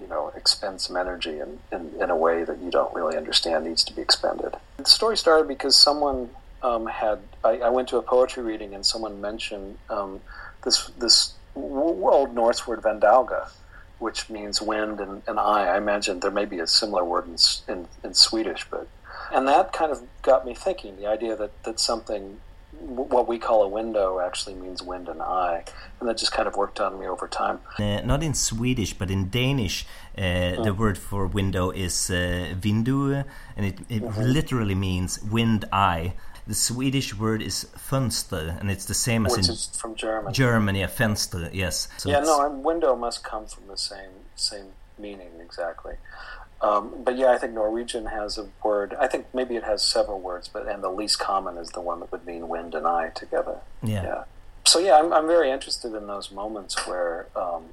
you 0.00 0.06
know, 0.08 0.32
expend 0.36 0.80
some 0.80 0.96
energy 0.96 1.40
in, 1.40 1.58
in, 1.72 1.92
in 2.00 2.10
a 2.10 2.16
way 2.16 2.44
that 2.44 2.58
you 2.58 2.70
don't 2.70 2.94
really 2.94 3.16
understand 3.16 3.64
needs 3.64 3.84
to 3.84 3.92
be 3.92 4.02
expended. 4.02 4.54
The 4.78 4.84
story 4.84 5.16
started 5.16 5.48
because 5.48 5.76
someone 5.76 6.30
um, 6.62 6.86
had, 6.86 7.20
I, 7.44 7.58
I, 7.58 7.68
went 7.68 7.88
to 7.88 7.98
a 7.98 8.02
poetry 8.02 8.42
reading 8.42 8.74
and 8.74 8.84
someone 8.84 9.20
mentioned 9.20 9.78
um, 9.90 10.20
this, 10.64 10.90
this 10.98 11.34
Old 11.54 12.34
Norse 12.34 12.66
word 12.66 12.82
vindauga, 12.82 13.48
which 13.98 14.28
means 14.28 14.60
wind 14.60 15.00
and, 15.00 15.22
and 15.26 15.38
eye. 15.38 15.66
I 15.66 15.78
imagine 15.78 16.20
there 16.20 16.30
may 16.30 16.44
be 16.44 16.58
a 16.58 16.66
similar 16.66 17.04
word 17.04 17.26
in, 17.26 17.36
in, 17.72 17.88
in, 18.02 18.14
Swedish, 18.14 18.64
but 18.70 18.88
and 19.32 19.46
that 19.48 19.72
kind 19.72 19.92
of 19.92 20.02
got 20.22 20.46
me 20.46 20.54
thinking. 20.54 20.96
The 20.96 21.06
idea 21.06 21.36
that, 21.36 21.62
that 21.64 21.80
something, 21.80 22.40
what 22.80 23.28
we 23.28 23.38
call 23.38 23.62
a 23.62 23.68
window, 23.68 24.20
actually 24.20 24.54
means 24.54 24.82
wind 24.82 25.08
and 25.08 25.20
eye, 25.20 25.64
and 26.00 26.08
that 26.08 26.18
just 26.18 26.32
kind 26.32 26.46
of 26.48 26.56
worked 26.56 26.80
on 26.80 26.98
me 26.98 27.06
over 27.06 27.28
time. 27.28 27.60
Uh, 27.78 28.00
not 28.00 28.22
in 28.22 28.34
Swedish, 28.34 28.92
but 28.94 29.10
in 29.10 29.28
Danish, 29.28 29.86
uh, 30.16 30.20
mm. 30.20 30.64
the 30.64 30.74
word 30.74 30.96
for 30.96 31.26
window 31.26 31.70
is 31.70 32.10
uh, 32.10 32.54
vindue, 32.56 33.24
and 33.56 33.66
it, 33.66 33.78
it 33.88 34.02
mm-hmm. 34.02 34.22
literally 34.22 34.74
means 34.74 35.20
wind 35.22 35.64
eye 35.72 36.14
the 36.48 36.54
Swedish 36.54 37.14
word 37.14 37.42
is 37.42 37.66
fönster, 37.76 38.58
and 38.58 38.70
it's 38.70 38.86
the 38.86 38.94
same 38.94 39.26
as 39.26 39.36
Which 39.36 39.48
in 39.48 39.52
is 39.52 39.66
from 39.76 39.94
German. 39.94 40.32
Germany, 40.32 40.82
a 40.82 40.88
fenster, 40.88 41.50
yes. 41.52 41.88
So 41.98 42.08
yeah, 42.08 42.20
no, 42.20 42.48
window 42.48 42.96
must 42.96 43.22
come 43.22 43.46
from 43.46 43.66
the 43.66 43.76
same 43.76 44.10
same 44.34 44.68
meaning 44.98 45.28
exactly. 45.40 45.94
Um, 46.60 47.04
but 47.04 47.16
yeah, 47.16 47.30
I 47.30 47.38
think 47.38 47.52
Norwegian 47.52 48.06
has 48.06 48.36
a 48.36 48.48
word. 48.64 48.96
I 48.98 49.06
think 49.06 49.26
maybe 49.32 49.54
it 49.56 49.62
has 49.62 49.82
several 49.82 50.20
words, 50.20 50.48
but 50.48 50.66
and 50.66 50.82
the 50.82 50.90
least 50.90 51.18
common 51.18 51.56
is 51.56 51.70
the 51.70 51.80
one 51.80 52.00
that 52.00 52.10
would 52.10 52.26
mean 52.26 52.48
wind 52.48 52.74
and 52.74 52.86
eye 52.86 53.10
together. 53.14 53.58
Yeah. 53.82 54.02
yeah. 54.02 54.24
So 54.64 54.80
yeah, 54.80 54.98
I'm, 54.98 55.12
I'm 55.12 55.26
very 55.26 55.50
interested 55.50 55.94
in 55.94 56.08
those 56.08 56.30
moments 56.30 56.86
where 56.86 57.26
um, 57.36 57.66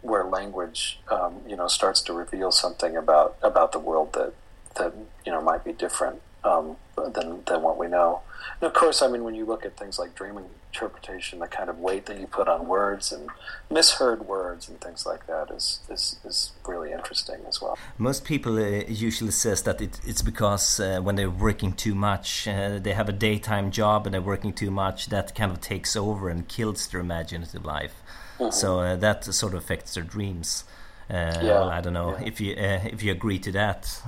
where 0.00 0.24
language, 0.24 0.98
um, 1.08 1.42
you 1.46 1.54
know, 1.54 1.68
starts 1.68 2.00
to 2.02 2.12
reveal 2.12 2.50
something 2.50 2.96
about 2.96 3.36
about 3.40 3.70
the 3.70 3.78
world 3.78 4.14
that 4.14 4.34
that 4.74 4.92
you 5.24 5.30
know 5.30 5.40
might 5.40 5.64
be 5.64 5.72
different 5.72 6.20
um, 6.44 6.76
than 7.10 7.42
than 7.46 7.62
what 7.62 7.78
we 7.78 7.88
know. 7.88 8.20
And 8.60 8.66
of 8.68 8.74
course, 8.74 9.02
I 9.02 9.08
mean, 9.08 9.24
when 9.24 9.34
you 9.34 9.44
look 9.44 9.64
at 9.64 9.76
things 9.76 9.98
like 9.98 10.14
dream 10.14 10.38
interpretation, 10.72 11.38
the 11.38 11.46
kind 11.46 11.68
of 11.68 11.78
weight 11.78 12.06
that 12.06 12.18
you 12.18 12.26
put 12.26 12.48
on 12.48 12.66
words 12.66 13.12
and 13.12 13.28
misheard 13.70 14.26
words 14.26 14.68
and 14.68 14.80
things 14.80 15.04
like 15.04 15.26
that 15.26 15.50
is 15.50 15.80
is, 15.88 16.16
is 16.24 16.52
really 16.66 16.92
interesting 16.92 17.40
as 17.48 17.60
well. 17.60 17.76
Most 17.98 18.24
people 18.24 18.56
uh, 18.58 18.84
usually 18.88 19.30
says 19.30 19.62
that 19.62 19.80
it, 19.80 20.00
it's 20.04 20.22
because 20.22 20.80
uh, 20.80 21.00
when 21.00 21.16
they're 21.16 21.30
working 21.30 21.72
too 21.72 21.94
much, 21.94 22.48
uh, 22.48 22.78
they 22.78 22.92
have 22.92 23.08
a 23.08 23.12
daytime 23.12 23.70
job 23.70 24.06
and 24.06 24.14
they're 24.14 24.20
working 24.20 24.52
too 24.52 24.70
much. 24.70 25.08
That 25.08 25.34
kind 25.34 25.52
of 25.52 25.60
takes 25.60 25.96
over 25.96 26.28
and 26.28 26.48
kills 26.48 26.86
their 26.88 27.00
imaginative 27.00 27.64
life. 27.64 27.94
Mm 28.38 28.46
-hmm. 28.46 28.52
So 28.52 28.80
uh, 28.80 29.00
that 29.00 29.34
sort 29.34 29.54
of 29.54 29.58
affects 29.62 29.92
their 29.94 30.06
dreams. 30.06 30.64
Uh, 31.10 31.14
yeah. 31.14 31.42
Well, 31.42 31.78
I 31.78 31.80
don't 31.82 31.92
know 31.92 32.10
yeah. 32.12 32.28
if 32.28 32.40
you 32.40 32.50
uh, 32.54 32.94
if 32.94 33.02
you 33.02 33.12
agree 33.12 33.38
to 33.38 33.52
that. 33.52 34.02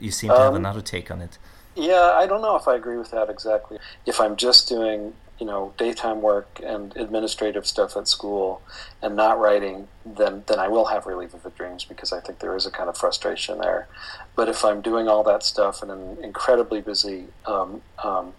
You 0.00 0.10
seem 0.10 0.30
to 0.30 0.36
um, 0.36 0.42
have 0.42 0.54
another 0.54 0.82
take 0.82 1.14
on 1.14 1.22
it. 1.22 1.38
Yeah, 1.78 2.12
I 2.16 2.26
don't 2.26 2.42
know 2.42 2.56
if 2.56 2.66
I 2.66 2.74
agree 2.74 2.96
with 2.96 3.12
that 3.12 3.30
exactly. 3.30 3.78
If 4.04 4.20
I'm 4.20 4.34
just 4.34 4.68
doing, 4.68 5.14
you 5.38 5.46
know, 5.46 5.72
daytime 5.78 6.20
work 6.22 6.60
and 6.64 6.94
administrative 6.96 7.68
stuff 7.68 7.96
at 7.96 8.08
school 8.08 8.62
and 9.00 9.14
not 9.14 9.38
writing, 9.38 9.86
then 10.04 10.42
then 10.48 10.58
I 10.58 10.66
will 10.66 10.86
have 10.86 11.06
really 11.06 11.26
vivid 11.26 11.54
dreams 11.54 11.84
because 11.84 12.12
I 12.12 12.18
think 12.18 12.40
there 12.40 12.56
is 12.56 12.66
a 12.66 12.72
kind 12.72 12.88
of 12.88 12.96
frustration 12.96 13.58
there. 13.58 13.86
But 14.34 14.48
if 14.48 14.64
I'm 14.64 14.80
doing 14.80 15.06
all 15.06 15.22
that 15.22 15.44
stuff 15.44 15.80
and 15.80 15.92
I'm 15.92 16.18
incredibly 16.20 16.80
busy, 16.80 17.26
um, 17.46 17.80
um, 18.02 18.32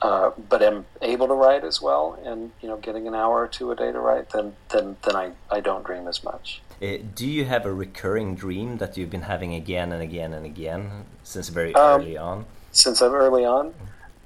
uh, 0.00 0.30
but 0.48 0.62
am 0.62 0.86
able 1.02 1.28
to 1.28 1.34
write 1.34 1.64
as 1.64 1.82
well, 1.82 2.18
and 2.24 2.52
you 2.62 2.68
know, 2.68 2.78
getting 2.78 3.06
an 3.06 3.14
hour 3.14 3.42
or 3.42 3.48
two 3.48 3.70
a 3.70 3.76
day 3.76 3.92
to 3.92 4.00
write, 4.00 4.30
then 4.30 4.56
then 4.70 4.96
then 5.02 5.14
I, 5.14 5.32
I 5.50 5.60
don't 5.60 5.84
dream 5.84 6.08
as 6.08 6.24
much. 6.24 6.62
Uh, 6.80 6.96
do 7.14 7.28
you 7.28 7.44
have 7.44 7.66
a 7.66 7.72
recurring 7.72 8.34
dream 8.34 8.78
that 8.78 8.96
you've 8.96 9.10
been 9.10 9.22
having 9.22 9.54
again 9.54 9.92
and 9.92 10.02
again 10.02 10.32
and 10.32 10.46
again 10.46 11.04
since 11.22 11.50
very 11.50 11.74
um, 11.74 12.00
early 12.00 12.16
on? 12.16 12.46
Since 12.72 13.00
I'm 13.00 13.12
early 13.12 13.44
on. 13.44 13.72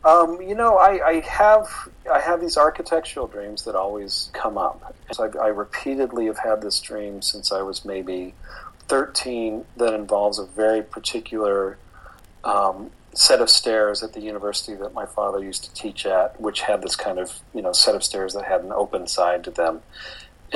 Um, 0.04 0.40
you 0.40 0.54
know, 0.54 0.76
I, 0.76 1.04
I, 1.04 1.20
have 1.20 1.68
I 2.11 2.20
have 2.20 2.40
these 2.40 2.56
architectural 2.56 3.26
dreams 3.26 3.64
that 3.64 3.74
always 3.74 4.30
come 4.32 4.56
up. 4.56 4.94
So 5.12 5.24
I, 5.24 5.46
I, 5.46 5.48
repeatedly 5.48 6.26
have 6.26 6.38
had 6.38 6.62
this 6.62 6.80
dream 6.80 7.22
since 7.22 7.50
I 7.50 7.62
was 7.62 7.85
maybe 7.85 8.35
13 8.87 9.64
that 9.78 9.94
involves 9.94 10.38
a 10.38 10.46
very 10.46 10.82
particular 10.82 11.76
um, 12.44 12.92
set 13.14 13.40
of 13.40 13.50
stairs 13.50 14.04
at 14.04 14.12
the 14.12 14.20
university 14.20 14.74
that 14.74 14.94
my 14.94 15.06
father 15.06 15.42
used 15.42 15.64
to 15.64 15.72
teach 15.74 16.06
at, 16.06 16.40
which 16.40 16.61
had 16.61 16.82
this 16.82 16.94
kind 16.94 17.18
of 17.18 17.40
you 17.52 17.62
know 17.62 17.72
set 17.72 17.96
of 17.96 18.04
stairs 18.04 18.35
that 18.35 18.44
had 18.44 18.62
an 18.62 18.70
open 18.70 19.09
side 19.09 19.42
to 19.42 19.50
them 19.50 19.82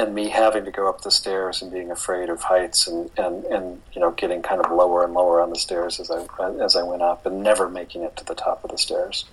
and 0.00 0.14
me 0.14 0.30
having 0.30 0.64
to 0.64 0.70
go 0.70 0.88
up 0.88 1.02
the 1.02 1.10
stairs 1.10 1.60
and 1.60 1.70
being 1.70 1.90
afraid 1.90 2.30
of 2.30 2.40
heights 2.40 2.86
and, 2.86 3.10
and, 3.18 3.44
and 3.44 3.82
you 3.92 4.00
know 4.00 4.10
getting 4.12 4.40
kind 4.40 4.64
of 4.64 4.72
lower 4.72 5.04
and 5.04 5.12
lower 5.12 5.42
on 5.42 5.50
the 5.50 5.58
stairs 5.58 6.00
as 6.00 6.10
I 6.10 6.26
as 6.62 6.74
I 6.74 6.82
went 6.82 7.02
up 7.02 7.26
and 7.26 7.42
never 7.42 7.68
making 7.68 8.02
it 8.02 8.16
to 8.16 8.24
the 8.24 8.34
top 8.34 8.64
of 8.64 8.70
the 8.70 8.78
stairs, 8.78 9.26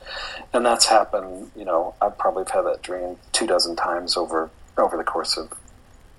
and 0.54 0.66
that's 0.66 0.86
happened. 0.86 1.52
You 1.56 1.66
know, 1.66 1.96
I 2.02 2.10
probably 2.10 2.44
have 2.44 2.52
had 2.52 2.62
that 2.66 2.82
dream 2.82 3.18
two 3.32 3.48
dozen 3.48 3.76
times 3.78 4.18
over 4.18 4.50
over 4.78 4.98
the 4.98 5.04
course 5.06 5.38
of 5.38 5.54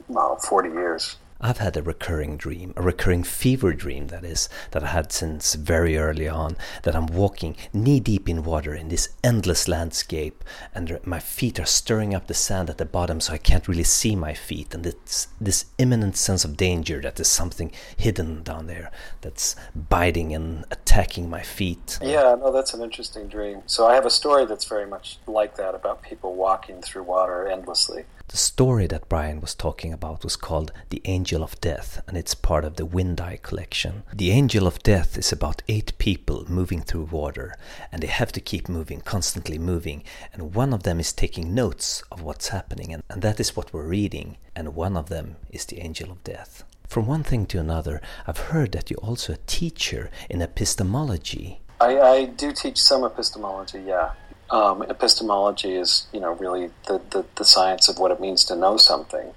well, 0.09 0.37
forty 0.37 0.71
years. 0.71 1.17
I've 1.40 1.59
had 1.59 1.77
a 1.77 1.83
recurring 1.83 2.37
dream, 2.37 2.74
a 2.77 2.83
recurring 2.83 3.22
fever 3.22 3.72
dream 3.72 4.09
that 4.09 4.24
is, 4.24 4.48
that 4.72 4.83
I 4.83 4.88
had 4.88 5.12
since 5.12 5.55
very 5.55 5.96
early 5.96 6.27
on, 6.27 6.57
that 6.83 6.96
I'm 6.96 7.07
walking 7.07 7.57
knee 7.72 8.01
deep 8.01 8.29
in 8.29 8.42
water 8.42 8.74
in 8.74 8.88
this 8.88 9.11
endless 9.22 9.68
landscape, 9.68 10.42
and 10.74 10.98
my 11.05 11.20
feet 11.20 11.61
are 11.61 11.64
stirring 11.64 12.12
up 12.12 12.27
the 12.27 12.35
sand 12.35 12.68
at 12.68 12.79
the 12.79 12.85
bottom 12.85 13.20
so 13.20 13.33
I 13.33 13.38
can't 13.38 13.68
really 13.68 13.85
see 13.85 14.16
my 14.16 14.35
feet, 14.35 14.74
and 14.74 14.85
it's 14.85 15.29
this 15.40 15.66
imminent 15.79 16.16
sense 16.16 16.44
of 16.44 16.57
danger 16.57 17.01
that 17.03 17.14
there's 17.14 17.29
something 17.29 17.70
hidden 17.96 18.42
down 18.42 18.66
there 18.66 18.90
that's 19.20 19.55
biting 19.77 20.35
and 20.35 20.64
attacking 20.72 21.31
my 21.31 21.42
feet. 21.42 22.01
Yeah, 22.03 22.35
no, 22.35 22.51
that's 22.51 22.74
an 22.74 22.83
interesting 22.83 23.29
dream. 23.29 23.62
So 23.66 23.87
I 23.87 23.94
have 23.94 24.07
a 24.07 24.11
story 24.11 24.44
that's 24.44 24.64
very 24.64 24.87
much 24.87 25.18
like 25.29 25.57
that 25.57 25.77
about 25.77 26.03
people 26.03 26.35
walking 26.35 26.83
through 26.83 27.05
water 27.05 27.46
endlessly. 27.46 28.07
The 28.29 28.37
story 28.37 28.87
that 28.88 29.09
Brian 29.09 29.41
was 29.41 29.55
talking 29.55 29.91
about 29.91 30.23
was 30.23 30.37
called 30.37 30.71
The 30.91 31.01
Angel 31.07 31.43
of 31.43 31.59
Death, 31.62 32.03
and 32.07 32.14
it's 32.14 32.35
part 32.35 32.62
of 32.62 32.77
the 32.77 32.85
Wind 32.85 33.23
Eye 33.23 33.38
collection. 33.43 34.03
The 34.12 34.33
Angel 34.33 34.67
of 34.67 34.83
Death 34.83 35.17
is 35.17 35.33
about 35.33 35.62
eight 35.67 35.97
people 35.97 36.45
moving 36.47 36.83
through 36.83 37.05
water, 37.05 37.55
and 37.91 38.03
they 38.03 38.07
have 38.07 38.31
to 38.33 38.41
keep 38.41 38.69
moving, 38.69 39.01
constantly 39.01 39.59
moving, 39.59 40.05
and 40.35 40.55
one 40.55 40.75
of 40.75 40.83
them 40.83 41.01
is 41.01 41.11
taking 41.11 41.55
notes 41.55 42.03
of 42.12 42.21
what's 42.21 42.49
happening, 42.49 42.93
and, 42.93 43.03
and 43.09 43.23
that 43.23 43.41
is 43.41 43.57
what 43.57 43.73
we're 43.73 43.88
reading, 43.88 44.37
and 44.55 44.75
one 44.75 44.99
of 44.99 45.09
them 45.09 45.37
is 45.51 45.64
the 45.64 45.81
Angel 45.81 46.11
of 46.11 46.23
Death. 46.23 46.64
From 46.87 47.07
one 47.07 47.23
thing 47.23 47.47
to 47.47 47.59
another, 47.59 48.03
I've 48.27 48.51
heard 48.53 48.73
that 48.73 48.91
you're 48.91 49.01
also 49.01 49.33
a 49.33 49.45
teacher 49.47 50.11
in 50.29 50.43
epistemology. 50.43 51.62
I, 51.81 51.99
I 51.99 52.25
do 52.27 52.53
teach 52.53 52.79
some 52.79 53.05
epistemology, 53.05 53.85
yeah. 53.87 54.11
Um, 54.51 54.83
epistemology 54.83 55.75
is, 55.75 56.07
you 56.13 56.21
know, 56.21 56.33
really 56.33 56.71
the, 56.87 57.01
the, 57.11 57.27
the, 57.35 57.45
science 57.45 57.87
of 57.89 57.99
what 57.99 58.11
it 58.11 58.19
means 58.19 58.45
to 58.47 58.57
know 58.57 58.79
something. 58.79 59.35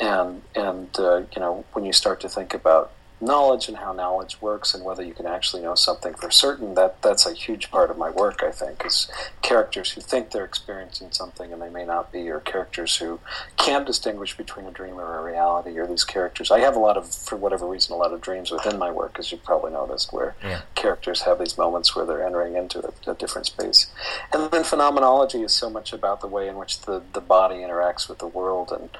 And, 0.00 0.42
and 0.56 0.88
uh, 0.98 1.18
you 1.32 1.40
know, 1.40 1.64
when 1.74 1.84
you 1.84 1.92
start 1.92 2.20
to 2.22 2.28
think 2.28 2.52
about 2.52 2.92
knowledge 3.22 3.68
and 3.68 3.76
how 3.76 3.92
knowledge 3.92 4.40
works 4.42 4.74
and 4.74 4.84
whether 4.84 5.02
you 5.02 5.14
can 5.14 5.26
actually 5.26 5.62
know 5.62 5.74
something 5.74 6.12
for 6.14 6.30
certain 6.30 6.74
that 6.74 7.00
that's 7.02 7.24
a 7.24 7.32
huge 7.32 7.70
part 7.70 7.90
of 7.90 7.96
my 7.96 8.10
work 8.10 8.42
i 8.42 8.50
think 8.50 8.84
is 8.84 9.08
characters 9.42 9.92
who 9.92 10.00
think 10.00 10.30
they're 10.30 10.44
experiencing 10.44 11.10
something 11.12 11.52
and 11.52 11.62
they 11.62 11.70
may 11.70 11.84
not 11.84 12.12
be 12.12 12.28
or 12.28 12.40
characters 12.40 12.96
who 12.96 13.20
can't 13.56 13.86
distinguish 13.86 14.36
between 14.36 14.66
a 14.66 14.70
dream 14.72 14.98
or 14.98 15.18
a 15.18 15.22
reality 15.22 15.78
or 15.78 15.86
these 15.86 16.04
characters 16.04 16.50
i 16.50 16.58
have 16.58 16.74
a 16.74 16.80
lot 16.80 16.96
of 16.96 17.14
for 17.14 17.36
whatever 17.36 17.66
reason 17.66 17.94
a 17.94 17.96
lot 17.96 18.12
of 18.12 18.20
dreams 18.20 18.50
within 18.50 18.78
my 18.78 18.90
work 18.90 19.16
as 19.18 19.30
you've 19.30 19.44
probably 19.44 19.72
noticed 19.72 20.12
where 20.12 20.34
yeah. 20.42 20.62
characters 20.74 21.22
have 21.22 21.38
these 21.38 21.56
moments 21.56 21.94
where 21.94 22.04
they're 22.04 22.26
entering 22.26 22.56
into 22.56 22.80
a, 22.84 23.10
a 23.10 23.14
different 23.14 23.46
space 23.46 23.86
and 24.32 24.50
then 24.50 24.64
phenomenology 24.64 25.42
is 25.42 25.52
so 25.52 25.70
much 25.70 25.92
about 25.92 26.20
the 26.20 26.26
way 26.26 26.48
in 26.48 26.56
which 26.56 26.80
the, 26.82 27.02
the 27.12 27.20
body 27.20 27.56
interacts 27.56 28.08
with 28.08 28.18
the 28.18 28.26
world 28.26 28.72
and 28.72 28.90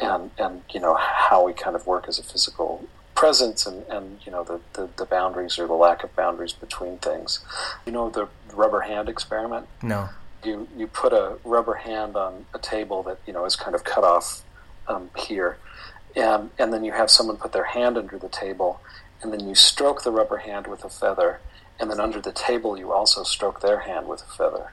and 0.00 0.30
and 0.38 0.62
you 0.70 0.80
know 0.80 0.94
how 0.94 1.44
we 1.44 1.52
kind 1.52 1.76
of 1.76 1.86
work 1.86 2.06
as 2.08 2.18
a 2.18 2.22
physical 2.22 2.86
presence 3.18 3.66
and, 3.66 3.84
and 3.88 4.20
you 4.24 4.30
know 4.30 4.44
the, 4.44 4.60
the, 4.74 4.88
the, 4.96 5.04
boundaries 5.04 5.58
or 5.58 5.66
the 5.66 5.72
lack 5.74 6.04
of 6.04 6.14
boundaries 6.14 6.52
between 6.52 6.98
things. 6.98 7.40
You 7.84 7.90
know 7.90 8.08
the 8.10 8.28
rubber 8.54 8.82
hand 8.82 9.08
experiment? 9.08 9.66
No. 9.82 10.08
You 10.44 10.68
you 10.76 10.86
put 10.86 11.12
a 11.12 11.36
rubber 11.42 11.74
hand 11.74 12.14
on 12.14 12.46
a 12.54 12.60
table 12.60 13.02
that 13.02 13.18
you 13.26 13.32
know 13.32 13.44
is 13.44 13.56
kind 13.56 13.74
of 13.74 13.82
cut 13.82 14.04
off 14.04 14.44
um, 14.86 15.10
here, 15.16 15.58
and 16.14 16.50
and 16.60 16.72
then 16.72 16.84
you 16.84 16.92
have 16.92 17.10
someone 17.10 17.36
put 17.38 17.52
their 17.52 17.64
hand 17.64 17.98
under 17.98 18.18
the 18.18 18.28
table, 18.28 18.80
and 19.20 19.32
then 19.32 19.48
you 19.48 19.56
stroke 19.56 20.04
the 20.04 20.12
rubber 20.12 20.36
hand 20.36 20.68
with 20.68 20.84
a 20.84 20.88
feather, 20.88 21.40
and 21.80 21.90
then 21.90 21.98
under 21.98 22.20
the 22.20 22.30
table 22.30 22.78
you 22.78 22.92
also 22.92 23.24
stroke 23.24 23.60
their 23.60 23.80
hand 23.80 24.06
with 24.06 24.22
a 24.22 24.30
feather. 24.38 24.70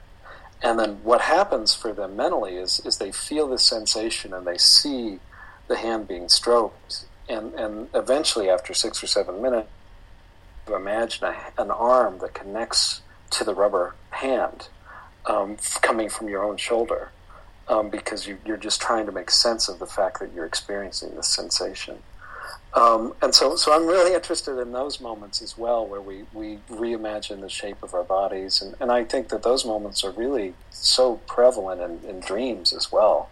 And 0.62 0.78
then 0.78 1.00
what 1.02 1.22
happens 1.22 1.74
for 1.74 1.92
them 1.92 2.14
mentally 2.14 2.54
is 2.54 2.80
is 2.84 2.98
they 2.98 3.10
feel 3.10 3.48
the 3.48 3.58
sensation 3.58 4.32
and 4.32 4.46
they 4.46 4.56
see 4.56 5.18
the 5.66 5.78
hand 5.78 6.06
being 6.06 6.28
stroked 6.28 7.06
and 7.28 7.54
and 7.54 7.88
eventually 7.94 8.48
after 8.48 8.74
six 8.74 9.02
or 9.02 9.06
seven 9.06 9.42
minutes 9.42 9.68
imagine 10.74 11.24
a, 11.24 11.36
an 11.58 11.70
arm 11.70 12.18
that 12.18 12.34
connects 12.34 13.00
to 13.30 13.44
the 13.44 13.54
rubber 13.54 13.94
hand 14.10 14.68
um, 15.26 15.56
coming 15.80 16.08
from 16.08 16.28
your 16.28 16.42
own 16.42 16.56
shoulder 16.56 17.10
um, 17.68 17.88
because 17.88 18.26
you, 18.26 18.38
are 18.48 18.56
just 18.56 18.80
trying 18.80 19.06
to 19.06 19.12
make 19.12 19.30
sense 19.30 19.68
of 19.68 19.78
the 19.78 19.86
fact 19.86 20.18
that 20.18 20.32
you're 20.32 20.44
experiencing 20.44 21.14
this 21.14 21.28
sensation 21.28 21.98
um, 22.76 23.14
and 23.22 23.34
so, 23.34 23.56
so 23.56 23.72
I'm 23.72 23.86
really 23.86 24.14
interested 24.14 24.58
in 24.60 24.72
those 24.72 25.00
moments 25.00 25.40
as 25.40 25.56
well, 25.56 25.86
where 25.86 26.00
we, 26.00 26.24
we 26.34 26.58
reimagine 26.70 27.40
the 27.40 27.48
shape 27.48 27.82
of 27.82 27.94
our 27.94 28.04
bodies, 28.04 28.60
and, 28.60 28.74
and 28.80 28.92
I 28.92 29.02
think 29.02 29.30
that 29.30 29.42
those 29.42 29.64
moments 29.64 30.04
are 30.04 30.10
really 30.10 30.52
so 30.70 31.16
prevalent 31.26 31.80
in, 31.80 32.08
in 32.08 32.20
dreams 32.20 32.74
as 32.74 32.92
well. 32.92 33.30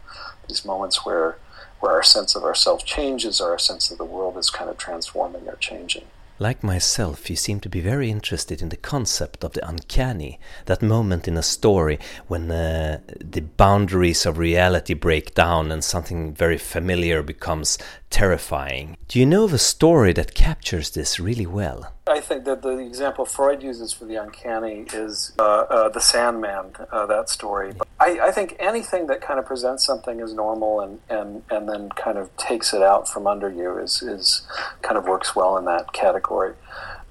These 0.49 0.65
moments 0.65 1.05
where 1.05 1.37
where 1.81 1.93
our 1.93 2.03
sense 2.03 2.35
of 2.35 2.45
ourselves 2.45 2.85
changes, 2.85 3.41
or 3.41 3.51
our 3.51 3.59
sense 3.59 3.91
of 3.91 3.99
the 3.99 4.05
world 4.05 4.37
is 4.39 4.51
kind 4.51 4.71
of 4.71 4.79
transforming 4.79 5.49
or 5.49 5.57
changing. 5.57 6.05
Like 6.41 6.65
myself, 6.65 7.31
you 7.31 7.37
seem 7.37 7.61
to 7.61 7.69
be 7.69 7.81
very 7.81 8.11
interested 8.11 8.61
in 8.61 8.71
the 8.71 8.77
concept 8.77 9.45
of 9.45 9.53
the 9.53 9.67
uncanny, 9.67 10.41
that 10.67 10.83
moment 10.83 11.29
in 11.29 11.37
a 11.37 11.45
story 11.45 12.01
when 12.27 12.51
uh, 12.51 12.99
the 13.21 13.43
boundaries 13.43 14.27
of 14.27 14.37
reality 14.37 14.95
break 14.95 15.35
down 15.37 15.71
and 15.71 15.85
something 15.85 16.35
very 16.35 16.59
familiar 16.59 17.23
becomes 17.23 17.79
terrifying. 18.15 18.97
Do 19.09 19.19
you 19.19 19.27
know 19.27 19.43
of 19.43 19.53
a 19.53 19.59
story 19.59 20.13
that 20.13 20.37
captures 20.37 20.91
this 20.91 21.19
really 21.19 21.47
well? 21.47 21.93
I 22.07 22.21
think 22.21 22.45
that 22.45 22.63
the 22.63 22.79
example 22.79 23.25
Freud 23.25 23.61
uses 23.61 23.93
for 23.93 24.05
the 24.05 24.15
uncanny 24.15 24.87
is 24.93 25.33
uh, 25.37 25.43
uh, 25.43 25.89
the 25.89 25.99
Sandman, 25.99 26.77
uh, 26.93 27.07
that 27.07 27.29
story. 27.29 27.75
I, 27.99 28.21
I, 28.29 28.31
think 28.31 28.55
anything 28.61 29.09
that 29.09 29.21
kind 29.21 29.41
of 29.41 29.47
presents 29.47 29.85
something 29.85 30.21
as 30.21 30.33
normal 30.33 30.81
and, 30.81 31.01
and, 31.11 31.43
and 31.51 31.69
then 31.69 31.89
kind 31.91 32.17
of 32.17 32.35
takes 32.37 32.73
it 32.73 32.83
out 32.83 33.09
from 33.09 33.27
under 33.27 33.51
you 33.51 33.79
is, 33.79 34.01
is 34.01 34.43
kind 34.83 34.97
of 34.97 35.07
works 35.07 35.35
well 35.35 35.59
in 35.59 35.65
that 35.65 35.93
category. 35.93 36.55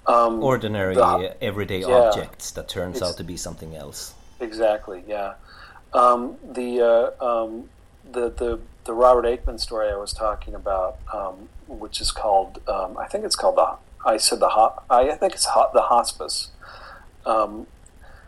Um, 0.08 0.42
Ordinary, 0.42 0.96
the, 0.96 1.36
everyday 1.42 1.82
yeah, 1.82 1.88
objects 1.88 2.52
that 2.52 2.70
turns 2.70 3.02
out 3.02 3.18
to 3.18 3.26
be 3.26 3.36
something 3.36 3.76
else. 3.76 4.14
Exactly, 4.40 5.04
yeah. 5.06 5.34
Um, 5.94 6.38
the, 6.50 7.14
uh, 7.20 7.44
um, 7.44 7.70
the, 8.10 8.30
the, 8.30 8.60
the 8.86 8.94
Robert 8.94 9.26
Aickman 9.26 9.60
story 9.60 9.90
I 9.90 9.96
was 9.96 10.14
talking 10.14 10.54
about, 10.54 11.00
um, 11.14 11.50
which 11.68 12.02
is 12.02 12.12
called, 12.12 12.62
um, 12.68 12.98
I 12.98 13.08
think 13.08 13.26
it's 13.26 13.36
called 13.36 13.58
the 13.58 13.78
I 14.06 14.18
said 14.18 14.40
the 14.40 14.50
I 14.90 15.16
think 15.16 15.34
it's 15.34 15.46
the 15.46 15.82
hospice 15.82 16.50
um, 17.26 17.68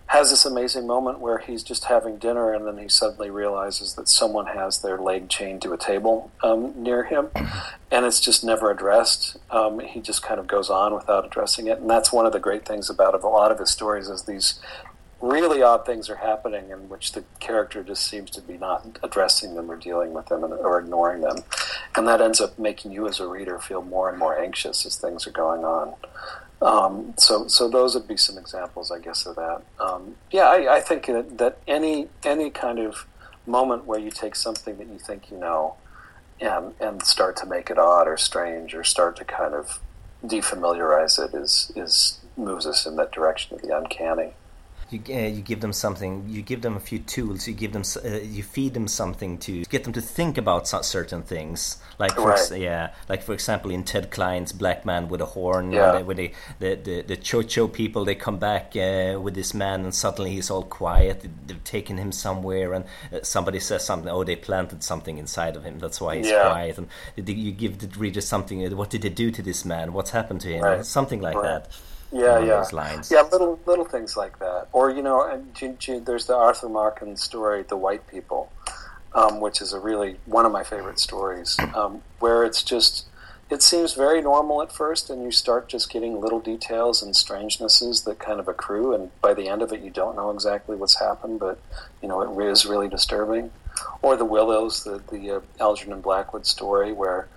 has 0.08 0.30
this 0.30 0.46
amazing 0.46 0.86
moment 0.86 1.20
where 1.20 1.40
he's 1.40 1.64
just 1.64 1.86
having 1.86 2.18
dinner 2.18 2.54
and 2.54 2.66
then 2.66 2.78
he 2.78 2.88
suddenly 2.88 3.30
realizes 3.30 3.96
that 3.96 4.08
someone 4.08 4.48
has 4.48 4.82
their 4.82 4.98
leg 4.98 5.30
chained 5.30 5.62
to 5.64 5.74
a 5.74 5.78
table 5.78 6.32
um, 6.44 6.74
near 6.82 7.06
him 7.06 7.30
and 7.92 8.06
it's 8.06 8.20
just 8.20 8.44
never 8.44 8.70
addressed. 8.70 9.38
Um, 9.50 9.80
he 9.80 10.00
just 10.00 10.22
kind 10.22 10.40
of 10.40 10.48
goes 10.48 10.70
on 10.70 10.94
without 10.94 11.26
addressing 11.26 11.68
it. 11.68 11.80
And 11.80 11.90
that's 11.90 12.14
one 12.14 12.26
of 12.26 12.34
the 12.34 12.40
great 12.40 12.66
things 12.66 12.90
about 12.90 13.16
a 13.22 13.28
lot 13.28 13.52
of 13.52 13.60
his 13.60 13.72
stories 13.72 14.08
is 14.08 14.24
these 14.24 14.60
really 15.22 15.62
odd 15.62 15.86
things 15.86 16.10
are 16.10 16.18
happening 16.18 16.70
in 16.70 16.90
which 16.90 17.14
the 17.14 17.24
character 17.40 17.84
just 17.84 18.06
seems 18.06 18.30
to 18.32 18.42
be 18.42 18.58
not 18.58 19.00
addressing 19.02 19.56
them 19.56 19.72
or 19.72 19.76
dealing 19.76 20.14
with 20.14 20.28
them 20.28 20.44
or 20.44 20.80
ignoring 20.80 21.22
them. 21.22 21.38
And 21.96 22.08
that 22.08 22.22
ends 22.22 22.42
up 22.42 22.60
making 22.60 22.92
you 22.92 23.08
as 23.08 23.20
a 23.20 23.28
reader 23.28 23.60
feel 23.60 23.82
more 23.82 24.10
and 24.10 24.20
more 24.20 24.38
anxious 24.38 24.86
as 24.86 24.98
things 24.98 25.26
are 25.26 25.32
going 25.32 25.64
on. 25.64 25.94
Um, 26.62 27.14
so, 27.18 27.48
so 27.48 27.70
those 27.70 27.96
would 27.96 28.08
be 28.08 28.18
some 28.18 28.38
examples, 28.38 28.92
I 28.92 29.00
guess, 29.00 29.26
of 29.26 29.36
that. 29.36 29.62
Um, 29.80 30.16
yeah, 30.32 30.46
I, 30.46 30.78
I 30.78 30.82
think 30.82 31.06
that, 31.08 31.38
that 31.38 31.58
any 31.68 32.08
any 32.24 32.50
kind 32.50 32.80
of 32.80 33.06
moment 33.46 33.86
where 33.86 34.00
you 34.00 34.10
take 34.10 34.36
something 34.36 34.78
that 34.78 34.88
you 34.88 34.98
think 34.98 35.30
you 35.30 35.38
know 35.38 35.76
and 36.42 36.74
and 36.80 37.04
start 37.06 37.36
to 37.38 37.46
make 37.46 37.70
it 37.70 37.78
odd 37.78 38.08
or 38.08 38.18
strange 38.18 38.74
or 38.74 38.84
start 38.84 39.16
to 39.18 39.26
kind 39.26 39.54
of 39.54 39.80
defamiliarize 40.24 41.24
it 41.24 41.36
is 41.36 41.72
is 41.76 42.20
moves 42.36 42.66
us 42.66 42.86
in 42.86 42.96
that 42.96 43.12
direction 43.12 43.56
of 43.56 43.62
the 43.62 43.78
uncanny 43.78 44.34
you 44.92 45.02
uh, 45.10 45.28
you 45.28 45.42
give 45.42 45.62
them 45.62 45.74
something 45.74 46.26
you 46.28 46.42
give 46.42 46.62
them 46.62 46.76
a 46.76 46.80
few 46.80 47.00
tools 47.00 47.48
you 47.48 47.54
give 47.54 47.74
them 47.74 47.84
uh, 48.04 48.18
you 48.18 48.44
feed 48.44 48.74
them 48.74 48.88
something 48.88 49.38
to 49.38 49.66
get 49.66 49.84
them 49.84 49.94
to 49.94 50.02
think 50.02 50.38
about 50.38 50.68
certain 50.68 51.24
things 51.24 51.78
like 51.98 52.14
for 52.14 52.30
right. 52.30 52.52
yeah 52.58 52.92
like 53.10 53.24
for 53.24 53.34
example 53.34 53.72
in 53.72 53.84
Ted 53.84 54.12
Klein's 54.12 54.52
Black 54.52 54.86
Man 54.86 55.08
with 55.08 55.22
a 55.22 55.26
Horn 55.26 55.72
yeah. 55.72 56.02
when 56.02 56.18
they, 56.18 56.34
the 56.60 56.76
the 56.76 57.02
the 57.02 57.18
Tcho-Tcho 57.18 57.72
people 57.72 58.06
they 58.06 58.16
come 58.16 58.38
back 58.38 58.76
uh, 58.76 59.20
with 59.20 59.34
this 59.34 59.54
man 59.54 59.82
and 59.82 59.96
suddenly 59.96 60.32
he's 60.32 60.52
all 60.52 60.64
quiet 60.64 61.26
they've 61.48 61.64
taken 61.64 61.98
him 61.98 62.12
somewhere 62.12 62.74
and 62.74 62.86
uh, 63.12 63.22
somebody 63.24 63.60
says 63.60 63.84
something 63.84 64.10
oh 64.10 64.24
they 64.24 64.36
planted 64.36 64.84
something 64.84 65.18
inside 65.18 65.56
of 65.56 65.64
him 65.64 65.80
that's 65.80 66.00
why 66.00 66.18
he's 66.18 66.28
yeah. 66.28 66.50
quiet 66.50 66.78
and 66.78 66.88
you 67.16 67.52
give 67.52 67.80
the 67.80 68.00
reader 68.00 68.22
something 68.22 68.66
uh, 68.66 68.76
what 68.76 68.90
did 68.92 69.02
they 69.02 69.10
do 69.10 69.32
to 69.32 69.42
this 69.42 69.66
man 69.66 69.94
what's 69.94 70.12
happened 70.12 70.42
to 70.42 70.50
him 70.50 70.64
right. 70.64 70.86
something 70.86 71.22
like 71.22 71.36
right. 71.36 71.64
that 71.64 71.76
yeah, 72.12 72.40
yeah, 72.40 72.64
yeah, 73.12 73.22
little 73.32 73.60
little 73.66 73.86
things 73.86 74.16
like 74.16 74.40
that. 74.40 74.68
Or 74.72 74.90
you 74.90 75.02
know, 75.02 75.22
and 75.22 75.54
there's 76.06 76.28
the 76.28 76.36
Arthur 76.36 76.70
Machen 76.70 77.18
story, 77.18 77.64
"The 77.64 77.78
White 77.78 78.08
People," 78.08 78.52
um, 79.14 79.40
which 79.40 79.62
is 79.62 79.74
a 79.74 79.80
really 79.80 80.18
one 80.26 80.46
of 80.46 80.52
my 80.52 80.64
favorite 80.64 81.00
stories, 81.00 81.58
um, 81.76 82.02
where 82.20 82.44
it's 82.44 82.64
just 82.64 83.06
it 83.50 83.62
seems 83.62 83.94
very 83.94 84.22
normal 84.22 84.62
at 84.62 84.72
first, 84.72 85.10
and 85.10 85.24
you 85.24 85.32
start 85.32 85.68
just 85.68 85.92
getting 85.92 86.20
little 86.20 86.40
details 86.40 87.04
and 87.04 87.16
strangenesses 87.16 88.04
that 88.04 88.18
kind 88.18 88.40
of 88.40 88.48
accrue, 88.48 88.94
and 88.94 89.10
by 89.22 89.34
the 89.34 89.48
end 89.48 89.62
of 89.62 89.72
it, 89.72 89.82
you 89.82 89.92
don't 89.92 90.16
know 90.16 90.32
exactly 90.32 90.76
what's 90.76 91.00
happened, 91.00 91.40
but 91.40 91.60
you 92.02 92.08
know 92.08 92.22
it 92.22 92.52
is 92.52 92.66
really 92.66 92.88
disturbing. 92.88 93.52
Or 94.02 94.16
the 94.16 94.26
Willows, 94.26 94.84
the 94.84 95.02
the 95.12 95.38
uh, 95.38 95.40
Algernon 95.60 96.02
Blackwood 96.02 96.46
story, 96.46 96.94
where 96.94 97.28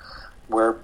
where 0.46 0.76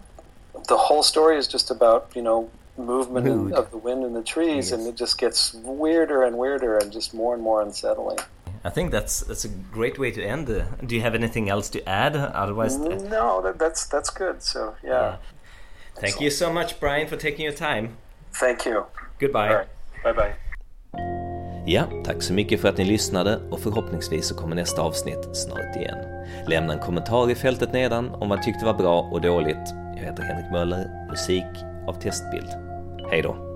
the 0.69 0.77
whole 0.77 1.03
story 1.03 1.37
is 1.37 1.47
just 1.47 1.71
about 1.71 2.11
you 2.15 2.23
know 2.23 2.51
movement 2.77 3.27
in, 3.27 3.53
of 3.53 3.71
the 3.71 3.79
wind 3.79 4.05
in 4.05 4.13
the 4.13 4.23
trees, 4.23 4.71
yes. 4.71 4.73
and 4.73 4.87
it 4.87 4.97
just 4.97 5.19
gets 5.19 5.55
weirder 5.55 6.25
and 6.25 6.37
weirder 6.37 6.79
and 6.79 6.93
just 6.93 7.15
more 7.15 7.35
and 7.35 7.43
more 7.43 7.63
unsettling. 7.63 8.19
I 8.65 8.71
think 8.71 8.91
that's 8.91 9.21
that's 9.21 9.45
a 9.45 9.49
great 9.73 9.99
way 9.99 10.11
to 10.11 10.23
end. 10.23 10.47
The, 10.47 10.67
do 10.87 10.95
you 10.95 11.03
have 11.03 11.15
anything 11.15 11.51
else 11.51 11.69
to 11.71 11.89
add? 11.89 12.17
Otherwise, 12.17 12.77
uh, 12.77 12.99
no, 13.11 13.43
that, 13.43 13.59
that's 13.59 13.87
that's 13.87 14.11
good. 14.11 14.43
So 14.43 14.75
yeah. 14.83 14.91
yeah. 14.91 15.17
Thank 16.01 16.21
you 16.21 16.31
so 16.31 16.53
much, 16.53 16.81
Brian, 16.81 17.07
for 17.07 17.17
taking 17.17 17.45
your 17.45 17.55
time. 17.55 17.97
Thank 18.33 18.67
you. 18.67 18.85
Goodbye. 19.21 19.55
Right. 19.55 19.69
Bye 20.03 20.13
bye. 20.13 20.35
Ja, 21.67 21.85
tack 22.05 22.23
så 22.23 22.33
mycket 22.33 22.61
för 22.61 22.69
att 22.69 22.79
ni 22.79 22.85
lyssnade 22.85 23.41
och 23.51 23.61
förhoppningsvis 23.61 24.27
så 24.27 24.35
kommer 24.35 24.57
nästa 24.57 24.83
avsnitt 24.83 25.37
snart 25.37 25.77
igen. 25.77 25.99
Lämna 26.49 26.73
en 26.73 26.79
kommentar 26.79 27.31
i 27.31 27.35
fältet 27.35 27.73
nedan 27.73 28.15
om 28.15 28.29
vad 28.29 28.43
tyckte 28.43 28.65
var 28.65 28.75
bra 28.75 29.01
och 29.01 29.21
dåligt. 29.21 29.75
Jag 29.97 30.03
heter 30.03 30.23
Henrik 30.23 30.53
Möller, 30.53 31.07
musik 31.11 31.74
av 31.89 31.93
Testbild. 31.93 32.49
Hej 33.11 33.23
då! 33.23 33.54